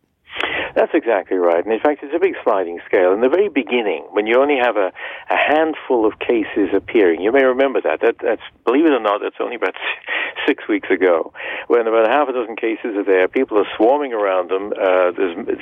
That's 0.76 0.92
exactly 0.92 1.38
right. 1.38 1.64
And 1.64 1.72
in 1.72 1.80
fact, 1.80 2.02
it's 2.02 2.14
a 2.14 2.20
big 2.20 2.34
sliding 2.44 2.80
scale. 2.84 3.14
In 3.14 3.22
the 3.22 3.30
very 3.30 3.48
beginning, 3.48 4.04
when 4.12 4.26
you 4.26 4.38
only 4.38 4.58
have 4.60 4.76
a, 4.76 4.92
a 5.30 5.36
handful 5.36 6.04
of 6.04 6.18
cases 6.18 6.68
appearing, 6.76 7.22
you 7.22 7.32
may 7.32 7.44
remember 7.44 7.80
that. 7.80 8.02
that. 8.02 8.16
That's, 8.20 8.42
believe 8.66 8.84
it 8.84 8.92
or 8.92 9.00
not, 9.00 9.22
that's 9.24 9.40
only 9.40 9.56
about 9.56 9.72
six 10.46 10.68
weeks 10.68 10.90
ago. 10.90 11.32
When 11.68 11.86
about 11.86 12.06
half 12.10 12.28
a 12.28 12.32
dozen 12.34 12.56
cases 12.56 12.92
are 12.94 13.04
there, 13.04 13.26
people 13.26 13.56
are 13.56 13.64
swarming 13.74 14.12
around 14.12 14.50
them. 14.50 14.74
Uh, 14.76 15.12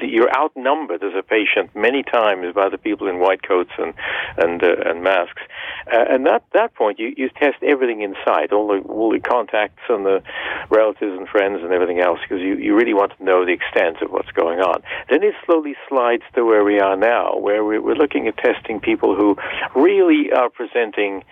you're 0.03 0.35
outnumbered 0.37 1.05
as 1.05 1.13
a 1.17 1.23
patient 1.23 1.71
many 1.77 2.03
times 2.03 2.53
by 2.53 2.69
the 2.69 2.79
people 2.79 3.07
in 3.07 3.21
white 3.21 3.47
coats 3.47 3.71
and, 3.79 3.95
and, 4.37 4.65
uh, 4.65 4.75
and 4.85 5.05
masks. 5.05 5.43
Uh, 5.87 6.11
and 6.11 6.27
at 6.27 6.43
that 6.55 6.75
point, 6.75 6.99
you, 6.99 7.15
you 7.17 7.29
test 7.39 7.63
everything 7.63 8.03
in 8.03 8.17
sight, 8.25 8.53
all 8.53 8.67
the, 8.67 8.81
all 8.89 9.13
the 9.13 9.21
contacts 9.21 9.83
and 9.89 10.05
the 10.05 10.23
relatives 10.71 11.17
and 11.17 11.29
friends 11.29 11.61
and 11.63 11.73
everything 11.73 12.01
else, 12.01 12.19
because 12.23 12.43
you, 12.43 12.57
you 12.57 12.75
really 12.75 12.95
want 12.95 13.17
to 13.17 13.23
know 13.23 13.47
the 13.47 13.53
extent 13.53 14.03
of 14.03 14.11
what's 14.11 14.33
going 14.33 14.59
on. 14.59 14.83
Then 15.11 15.23
it 15.23 15.35
slowly 15.45 15.75
slides 15.89 16.23
to 16.35 16.45
where 16.45 16.65
we 16.65 16.81
are 16.81 16.97
now, 16.97 17.37
where 17.37 17.65
we're 17.65 17.95
looking 17.95 18.27
at 18.29 18.37
testing 18.37 18.81
people 18.81 19.15
who 19.15 19.37
really 19.75 20.33
are 20.33 20.51
presenting 20.51 21.25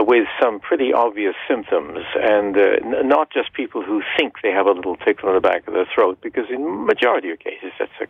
with 0.00 0.26
some 0.40 0.60
pretty 0.60 0.92
obvious 0.92 1.34
symptoms, 1.48 2.00
and 2.16 2.56
uh, 2.56 2.60
n- 2.84 3.08
not 3.08 3.30
just 3.30 3.52
people 3.54 3.82
who 3.82 4.02
think 4.16 4.34
they 4.42 4.50
have 4.50 4.66
a 4.66 4.72
little 4.72 4.96
tickle 4.96 5.30
in 5.30 5.34
the 5.34 5.40
back 5.40 5.66
of 5.66 5.74
their 5.74 5.86
throat, 5.94 6.18
because 6.22 6.44
in 6.50 6.86
majority 6.86 7.30
of 7.30 7.38
cases 7.38 7.72
that's 7.78 7.90
a 8.00 8.06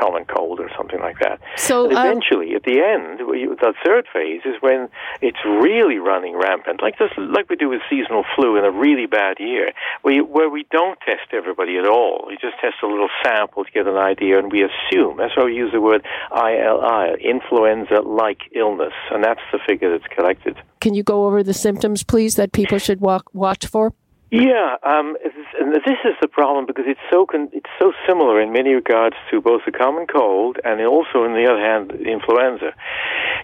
common 0.00 0.24
cold 0.24 0.58
or 0.58 0.68
something 0.76 1.00
like 1.00 1.18
that. 1.20 1.40
So 1.56 1.88
and 1.88 1.96
uh, 1.96 2.00
eventually, 2.00 2.54
at 2.54 2.64
the 2.64 2.80
end, 2.80 3.20
the 3.20 3.74
third 3.84 4.06
phase 4.12 4.42
is 4.44 4.56
when 4.60 4.88
it's 5.22 5.38
really 5.44 5.98
running 5.98 6.36
rampant, 6.36 6.82
like 6.82 6.98
this, 6.98 7.12
like 7.16 7.48
we 7.48 7.56
do 7.56 7.68
with 7.68 7.82
seasonal 7.88 8.24
flu 8.34 8.56
in 8.56 8.64
a 8.64 8.70
really 8.70 9.06
bad 9.06 9.36
year, 9.38 9.70
where 10.02 10.14
you, 10.14 10.24
where 10.24 10.50
we 10.50 10.66
don't 10.70 10.98
test 11.00 11.32
everybody 11.32 11.76
at 11.78 11.86
all. 11.86 12.24
We 12.26 12.36
just 12.40 12.58
test 12.60 12.76
a 12.82 12.86
little 12.86 13.10
sample 13.22 13.64
to 13.64 13.70
get 13.70 13.86
an 13.86 13.96
idea, 13.96 14.38
and 14.38 14.50
we 14.50 14.64
assume. 14.64 15.18
That's 15.18 15.36
why 15.36 15.44
we 15.44 15.54
use 15.54 15.72
the 15.72 15.80
word 15.80 16.04
ILI, 16.34 17.16
influenza-like 17.22 18.40
illness, 18.56 18.94
and 19.12 19.22
that's 19.22 19.40
the 19.52 19.60
figure 19.66 19.90
that's 19.96 20.12
collected. 20.12 20.56
can 20.80 20.94
you 20.94 21.02
go 21.02 21.27
over 21.28 21.42
the 21.42 21.54
symptoms, 21.54 22.02
please, 22.02 22.34
that 22.36 22.52
people 22.52 22.78
should 22.78 23.00
walk, 23.00 23.30
watch 23.32 23.66
for? 23.66 23.92
Yeah, 24.30 24.76
um, 24.82 25.16
this 25.22 25.98
is 26.04 26.16
the 26.20 26.28
problem 26.28 26.66
because 26.66 26.84
it's 26.86 27.00
so 27.10 27.24
con- 27.24 27.48
it's 27.52 27.70
so 27.78 27.92
similar 28.06 28.40
in 28.40 28.52
many 28.52 28.74
regards 28.74 29.16
to 29.30 29.40
both 29.40 29.62
the 29.64 29.72
common 29.72 30.06
cold 30.06 30.58
and 30.64 30.80
also, 30.82 31.24
on 31.24 31.32
the 31.32 31.48
other 31.48 31.60
hand, 31.60 31.92
influenza. 32.06 32.74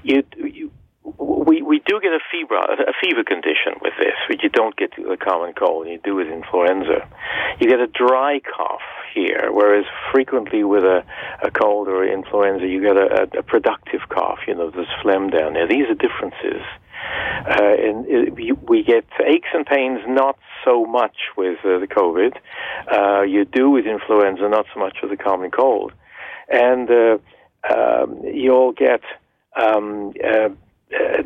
You, 0.03 0.25
you 0.37 0.71
we 1.19 1.63
we 1.63 1.81
do 1.87 2.01
get 2.01 2.13
a 2.13 2.21
fever 2.31 2.57
a 2.57 2.93
fever 3.01 3.25
condition 3.25 3.81
with 3.81 3.93
this, 3.99 4.17
which 4.29 4.43
you 4.43 4.49
don't 4.49 4.77
get 4.77 4.91
with 4.99 5.09
the 5.09 5.17
common 5.17 5.53
cold. 5.53 5.87
You 5.87 5.99
do 6.03 6.17
with 6.17 6.29
influenza. 6.29 7.09
You 7.61 7.69
get 7.69 7.81
a 7.81 7.87
dry 7.87 8.41
cough 8.41 8.85
here, 9.15 9.51
whereas 9.53 9.85
frequently 10.13 10.65
with 10.65 10.85
a, 10.85 11.05
a 11.43 11.51
cold 11.51 11.89
or 11.89 12.05
influenza, 12.05 12.67
you 12.67 12.81
get 12.81 12.97
a, 12.97 13.29
a 13.39 13.43
productive 13.43 14.01
cough. 14.09 14.41
You 14.47 14.55
know, 14.55 14.71
there's 14.71 14.89
phlegm 15.03 15.31
down 15.31 15.55
there. 15.55 15.69
These 15.69 15.89
are 15.89 15.95
differences. 15.95 16.63
Uh, 17.47 18.33
we, 18.35 18.53
we 18.53 18.83
get 18.83 19.05
aches 19.27 19.49
and 19.53 19.67
pains 19.67 20.01
not 20.07 20.39
so 20.65 20.87
much 20.87 21.17
with 21.37 21.59
uh, 21.65 21.79
the 21.79 21.87
COVID. 21.87 22.37
Uh, 22.91 23.23
you 23.23 23.45
do 23.45 23.71
with 23.71 23.87
influenza, 23.87 24.49
not 24.49 24.67
so 24.73 24.81
much 24.81 24.97
with 25.03 25.11
the 25.11 25.17
common 25.17 25.51
cold. 25.51 25.93
And 26.49 26.91
uh, 26.91 27.19
um, 27.73 28.21
you'll 28.25 28.73
get 28.73 29.01
um, 29.57 30.13
uh, 30.25 30.49
uh, 30.95 31.23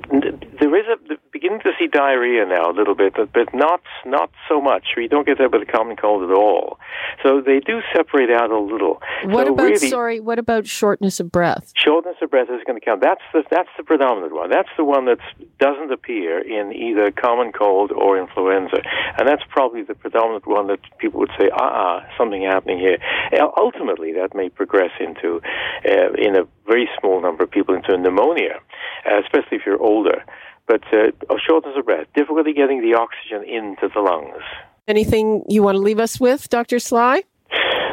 there 0.60 0.76
is 0.76 0.86
a 0.86 1.14
beginning 1.38 1.60
to 1.60 1.70
see 1.78 1.86
diarrhea 1.86 2.44
now 2.46 2.70
a 2.70 2.74
little 2.74 2.94
bit, 2.94 3.14
but, 3.16 3.32
but 3.32 3.54
not 3.54 3.80
not 4.04 4.30
so 4.48 4.60
much. 4.60 4.94
We 4.96 5.08
don't 5.08 5.26
get 5.26 5.38
that 5.38 5.52
with 5.52 5.62
a 5.62 5.70
common 5.70 5.96
cold 5.96 6.28
at 6.28 6.34
all. 6.34 6.78
So 7.22 7.40
they 7.40 7.60
do 7.60 7.80
separate 7.94 8.30
out 8.30 8.50
a 8.50 8.58
little. 8.58 9.00
What 9.24 9.46
so 9.46 9.54
about 9.54 9.62
really, 9.62 9.88
sorry? 9.88 10.20
What 10.20 10.38
about 10.38 10.66
shortness 10.66 11.20
of 11.20 11.30
breath? 11.30 11.72
shortness 11.76 12.16
of 12.22 12.30
breath 12.30 12.48
is 12.50 12.62
going 12.66 12.78
to 12.78 12.84
count. 12.84 13.00
That's 13.00 13.22
the 13.32 13.42
that's 13.50 13.68
the 13.76 13.84
predominant 13.84 14.34
one. 14.34 14.50
That's 14.50 14.68
the 14.76 14.84
one 14.84 15.06
that 15.06 15.18
doesn't 15.60 15.92
appear 15.92 16.38
in 16.38 16.72
either 16.72 17.10
common 17.10 17.52
cold 17.52 17.92
or 17.92 18.18
influenza, 18.18 18.82
and 19.18 19.28
that's 19.28 19.42
probably 19.48 19.82
the 19.82 19.94
predominant 19.94 20.46
one 20.46 20.66
that 20.68 20.80
people 20.98 21.20
would 21.20 21.30
say, 21.38 21.50
ah, 21.54 21.98
uh 21.98 22.00
something 22.18 22.42
happening 22.42 22.78
here. 22.78 22.98
Ultimately, 23.56 24.12
that 24.12 24.34
may 24.34 24.48
progress 24.48 24.90
into, 25.00 25.40
uh, 25.88 26.12
in 26.18 26.36
a 26.36 26.44
very 26.66 26.88
small 26.98 27.22
number 27.22 27.44
of 27.44 27.50
people, 27.50 27.74
into 27.74 27.96
pneumonia, 27.96 28.60
uh, 29.06 29.20
especially 29.20 29.58
if 29.58 29.62
you're 29.66 29.80
older. 29.80 30.24
But 30.68 30.82
uh, 30.92 31.34
shortness 31.44 31.74
of 31.76 31.86
breath, 31.86 32.06
difficulty 32.14 32.52
getting 32.52 32.82
the 32.82 32.94
oxygen 32.94 33.42
into 33.42 33.88
the 33.92 34.00
lungs. 34.00 34.42
Anything 34.86 35.44
you 35.48 35.62
want 35.62 35.76
to 35.76 35.80
leave 35.80 35.98
us 35.98 36.20
with, 36.20 36.48
Dr. 36.50 36.78
Sly? 36.78 37.22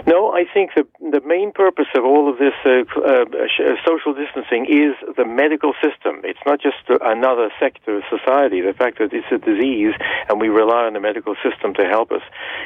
No, 0.05 0.24
I 0.35 0.43
think 0.53 0.71
the 0.75 0.83
the 0.99 1.21
main 1.23 1.53
purpose 1.53 1.87
of 1.95 2.03
all 2.03 2.27
of 2.29 2.37
this 2.37 2.51
uh, 2.65 2.83
uh, 2.99 3.23
social 3.87 4.13
distancing 4.13 4.67
is 4.67 4.91
the 5.15 5.23
medical 5.23 5.71
system. 5.79 6.19
It's 6.25 6.43
not 6.45 6.59
just 6.59 6.83
another 6.89 7.47
sector 7.57 7.95
of 7.95 8.03
society. 8.11 8.59
The 8.59 8.73
fact 8.73 8.99
that 8.99 9.13
it's 9.13 9.31
a 9.31 9.39
disease 9.39 9.95
and 10.27 10.41
we 10.41 10.49
rely 10.49 10.91
on 10.91 10.93
the 10.93 10.99
medical 10.99 11.35
system 11.39 11.73
to 11.75 11.87
help 11.87 12.11
us. 12.11 12.21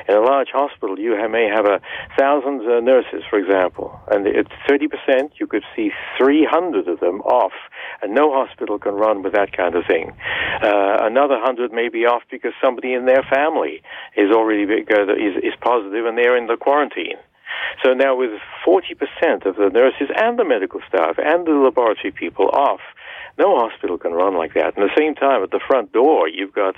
In 0.09 0.15
a 0.15 0.21
large 0.21 0.49
hospital, 0.49 0.97
you 0.97 1.13
may 1.29 1.45
have 1.45 1.65
a 1.65 1.79
thousand 2.17 2.65
uh, 2.65 2.79
nurses, 2.79 3.21
for 3.29 3.37
example, 3.37 3.93
and 4.09 4.25
at 4.25 4.47
thirty 4.67 4.87
percent. 4.87 5.33
You 5.39 5.45
could 5.45 5.63
see 5.75 5.91
three 6.17 6.47
hundred 6.49 6.87
of 6.87 6.99
them 6.99 7.21
off, 7.21 7.53
and 8.01 8.15
no 8.15 8.33
hospital 8.33 8.79
can 8.79 8.95
run 8.95 9.21
with 9.21 9.33
that 9.33 9.53
kind 9.53 9.75
of 9.75 9.85
thing. 9.85 10.17
Uh, 10.63 11.05
another 11.05 11.37
hundred 11.37 11.71
may 11.71 11.89
be 11.89 12.07
off 12.07 12.23
because 12.31 12.53
somebody 12.63 12.93
in 12.93 13.05
their 13.05 13.21
family 13.29 13.83
is 14.17 14.31
already 14.33 14.65
uh, 14.65 15.13
is, 15.13 15.37
is 15.43 15.53
positive 15.61 16.07
and 16.07 16.17
they're 16.17 16.35
in 16.35 16.47
the 16.47 16.57
quarantine. 16.57 17.21
So 17.83 17.93
now, 17.93 18.15
with 18.15 18.31
40% 18.65 19.45
of 19.45 19.55
the 19.55 19.69
nurses 19.69 20.09
and 20.15 20.37
the 20.37 20.45
medical 20.45 20.81
staff 20.87 21.15
and 21.17 21.45
the 21.45 21.51
laboratory 21.51 22.11
people 22.11 22.49
off, 22.49 22.81
no 23.39 23.57
hospital 23.57 23.97
can 23.97 24.11
run 24.11 24.35
like 24.37 24.53
that. 24.53 24.75
And 24.75 24.83
at 24.83 24.91
the 24.93 24.99
same 24.99 25.15
time, 25.15 25.41
at 25.41 25.51
the 25.51 25.61
front 25.65 25.91
door, 25.93 26.27
you've 26.27 26.53
got 26.53 26.75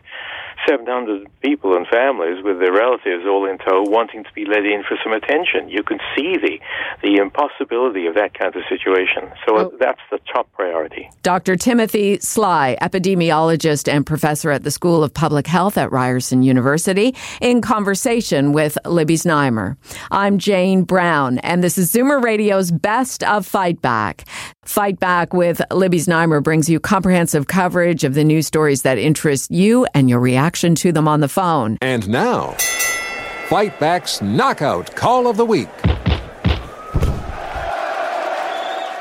700 0.69 1.28
people 1.41 1.76
and 1.76 1.88
families 1.88 2.43
with 2.43 2.60
their 2.60 2.71
relatives 2.71 3.26
all 3.28 3.50
in 3.50 3.58
tow 3.58 3.82
wanting 3.82 4.24
to 4.24 4.30
be 4.36 4.45
let 4.45 4.63
in 4.63 4.84
for 4.88 4.95
some 5.04 5.12
attention. 5.12 5.69
You 5.69 5.82
can 5.84 5.97
see 6.15 6.38
the, 6.38 6.60
the 7.02 7.15
impossibility 7.17 8.06
of 8.06 8.13
that 8.15 8.38
kind 8.38 8.56
of 8.56 8.62
situation. 8.69 9.24
So 9.45 9.58
Oh. 9.58 9.74
that's 9.80 10.00
the 10.12 10.19
top 10.32 10.52
priority. 10.54 11.10
Dr. 11.24 11.56
Timothy 11.56 12.19
Sly, 12.19 12.78
epidemiologist 12.82 13.91
and 13.91 14.06
professor 14.06 14.52
at 14.52 14.63
the 14.63 14.71
School 14.71 15.04
of 15.04 15.13
Public 15.13 15.47
Health 15.47 15.78
at 15.78 15.91
Ryerson 15.91 16.43
University, 16.43 17.15
in 17.41 17.62
conversation 17.62 18.54
with 18.54 18.78
Libby 18.86 19.15
Znaimer. 19.15 19.78
I'm 20.12 20.38
Jane 20.38 20.84
Brown, 20.84 21.39
and 21.39 21.63
this 21.63 21.78
is 21.78 21.91
Zoomer 21.91 22.21
Radio's 22.24 22.69
Best 22.71 23.24
of 23.24 23.45
Fight 23.47 23.82
Back. 23.82 24.26
Fight 24.63 25.00
Back 25.00 25.34
with 25.34 25.60
Libby 25.71 25.97
Znaimer 25.97 26.41
brings 26.51 26.67
you 26.67 26.81
comprehensive 26.81 27.47
coverage 27.47 28.03
of 28.03 28.13
the 28.13 28.25
news 28.25 28.45
stories 28.45 28.81
that 28.81 28.97
interest 28.97 29.49
you 29.51 29.87
and 29.93 30.09
your 30.09 30.19
reaction 30.19 30.75
to 30.75 30.91
them 30.91 31.07
on 31.07 31.21
the 31.21 31.29
phone. 31.29 31.77
And 31.81 32.09
now, 32.09 32.57
Fight 33.47 33.79
Back's 33.79 34.21
Knockout 34.21 34.93
Call 34.93 35.27
of 35.27 35.37
the 35.37 35.45
Week. 35.45 35.69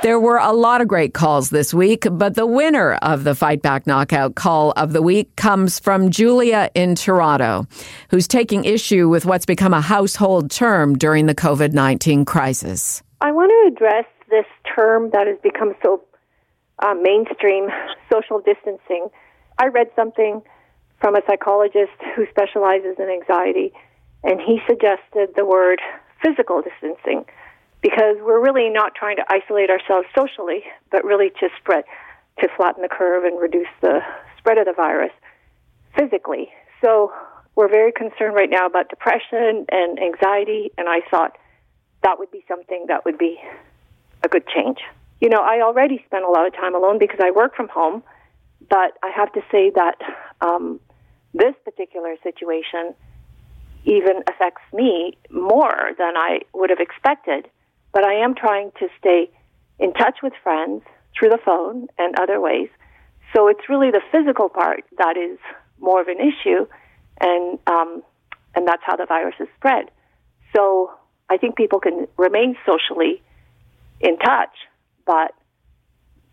There 0.04 0.20
were 0.20 0.38
a 0.38 0.52
lot 0.52 0.80
of 0.80 0.86
great 0.86 1.12
calls 1.12 1.50
this 1.50 1.74
week, 1.74 2.06
but 2.12 2.36
the 2.36 2.46
winner 2.46 2.94
of 3.02 3.24
the 3.24 3.34
Fight 3.34 3.62
Back 3.62 3.84
Knockout 3.84 4.36
Call 4.36 4.70
of 4.76 4.92
the 4.92 5.02
Week 5.02 5.34
comes 5.34 5.80
from 5.80 6.10
Julia 6.10 6.70
in 6.76 6.94
Toronto, 6.94 7.66
who's 8.10 8.28
taking 8.28 8.64
issue 8.64 9.08
with 9.08 9.26
what's 9.26 9.44
become 9.44 9.74
a 9.74 9.80
household 9.80 10.52
term 10.52 10.96
during 10.96 11.26
the 11.26 11.34
COVID 11.34 11.72
19 11.72 12.24
crisis. 12.26 13.02
I 13.20 13.32
want 13.32 13.50
to 13.50 13.74
address 13.74 14.04
this 14.30 14.46
term 14.72 15.10
that 15.12 15.26
has 15.26 15.36
become 15.42 15.74
so 15.82 16.00
uh, 16.80 16.94
mainstream 16.94 17.68
social 18.12 18.40
distancing. 18.40 19.08
I 19.58 19.68
read 19.68 19.88
something 19.94 20.42
from 21.00 21.16
a 21.16 21.20
psychologist 21.26 21.96
who 22.14 22.26
specializes 22.30 22.96
in 22.98 23.08
anxiety, 23.08 23.72
and 24.22 24.40
he 24.40 24.60
suggested 24.66 25.34
the 25.36 25.44
word 25.44 25.80
physical 26.22 26.62
distancing 26.62 27.24
because 27.80 28.16
we're 28.20 28.40
really 28.40 28.68
not 28.68 28.94
trying 28.94 29.16
to 29.16 29.24
isolate 29.28 29.70
ourselves 29.70 30.06
socially, 30.14 30.62
but 30.90 31.04
really 31.04 31.30
to 31.40 31.48
spread, 31.58 31.84
to 32.38 32.48
flatten 32.56 32.82
the 32.82 32.88
curve 32.88 33.24
and 33.24 33.40
reduce 33.40 33.68
the 33.80 34.00
spread 34.38 34.58
of 34.58 34.66
the 34.66 34.74
virus 34.74 35.12
physically. 35.96 36.50
So 36.82 37.12
we're 37.54 37.68
very 37.68 37.92
concerned 37.92 38.34
right 38.34 38.50
now 38.50 38.66
about 38.66 38.90
depression 38.90 39.66
and 39.70 39.98
anxiety, 39.98 40.70
and 40.76 40.88
I 40.88 41.00
thought 41.10 41.36
that 42.02 42.18
would 42.18 42.30
be 42.30 42.44
something 42.48 42.86
that 42.88 43.04
would 43.04 43.18
be 43.18 43.38
a 44.22 44.28
good 44.28 44.46
change. 44.46 44.78
You 45.20 45.28
know, 45.28 45.40
I 45.42 45.60
already 45.60 46.02
spend 46.06 46.24
a 46.24 46.28
lot 46.28 46.46
of 46.46 46.54
time 46.54 46.74
alone 46.74 46.98
because 46.98 47.20
I 47.22 47.30
work 47.30 47.54
from 47.54 47.68
home, 47.68 48.02
but 48.68 48.96
I 49.02 49.10
have 49.14 49.32
to 49.32 49.40
say 49.50 49.70
that 49.74 49.96
um, 50.40 50.80
this 51.34 51.54
particular 51.64 52.16
situation 52.22 52.94
even 53.84 54.22
affects 54.28 54.62
me 54.72 55.18
more 55.30 55.92
than 55.98 56.16
I 56.16 56.40
would 56.54 56.70
have 56.70 56.80
expected. 56.80 57.48
But 57.92 58.04
I 58.04 58.14
am 58.14 58.34
trying 58.34 58.72
to 58.78 58.88
stay 58.98 59.30
in 59.78 59.92
touch 59.92 60.18
with 60.22 60.32
friends 60.42 60.82
through 61.18 61.30
the 61.30 61.38
phone 61.44 61.88
and 61.98 62.18
other 62.18 62.40
ways. 62.40 62.68
So 63.34 63.48
it's 63.48 63.68
really 63.68 63.90
the 63.90 64.02
physical 64.12 64.48
part 64.48 64.84
that 64.98 65.16
is 65.16 65.38
more 65.80 66.00
of 66.00 66.08
an 66.08 66.18
issue, 66.18 66.66
and 67.20 67.58
um, 67.66 68.02
and 68.54 68.66
that's 68.66 68.82
how 68.84 68.96
the 68.96 69.06
virus 69.06 69.34
is 69.40 69.48
spread. 69.56 69.90
So 70.54 70.90
I 71.28 71.36
think 71.36 71.56
people 71.56 71.80
can 71.80 72.08
remain 72.16 72.56
socially 72.66 73.22
in 74.00 74.18
touch, 74.18 74.50
but 75.06 75.32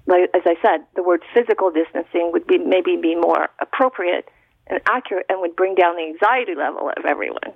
like, 0.06 0.30
as 0.34 0.44
I 0.46 0.56
said, 0.62 0.86
the 0.96 1.04
word 1.04 1.22
physical 1.34 1.70
distancing 1.72 2.32
would 2.32 2.48
be 2.48 2.58
maybe 2.58 2.96
be 2.96 3.16
more 3.16 3.50
appropriate 3.60 4.30
and 4.68 4.82
accurate, 4.88 5.26
and 5.30 5.40
would 5.42 5.56
bring 5.56 5.76
down 5.76 5.96
the 5.96 6.04
anxiety 6.04 6.54
level 6.56 6.92
of 6.96 7.06
everyone. 7.06 7.54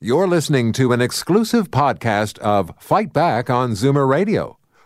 You're 0.01 0.29
listening 0.29 0.75
to 0.75 0.93
an 0.93 1.01
exclusive 1.01 1.71
podcast 1.71 2.39
of 2.41 2.71
Fight 2.79 3.15
Back 3.15 3.49
on 3.49 3.71
Zoomer 3.71 4.07
Radio, 4.07 4.59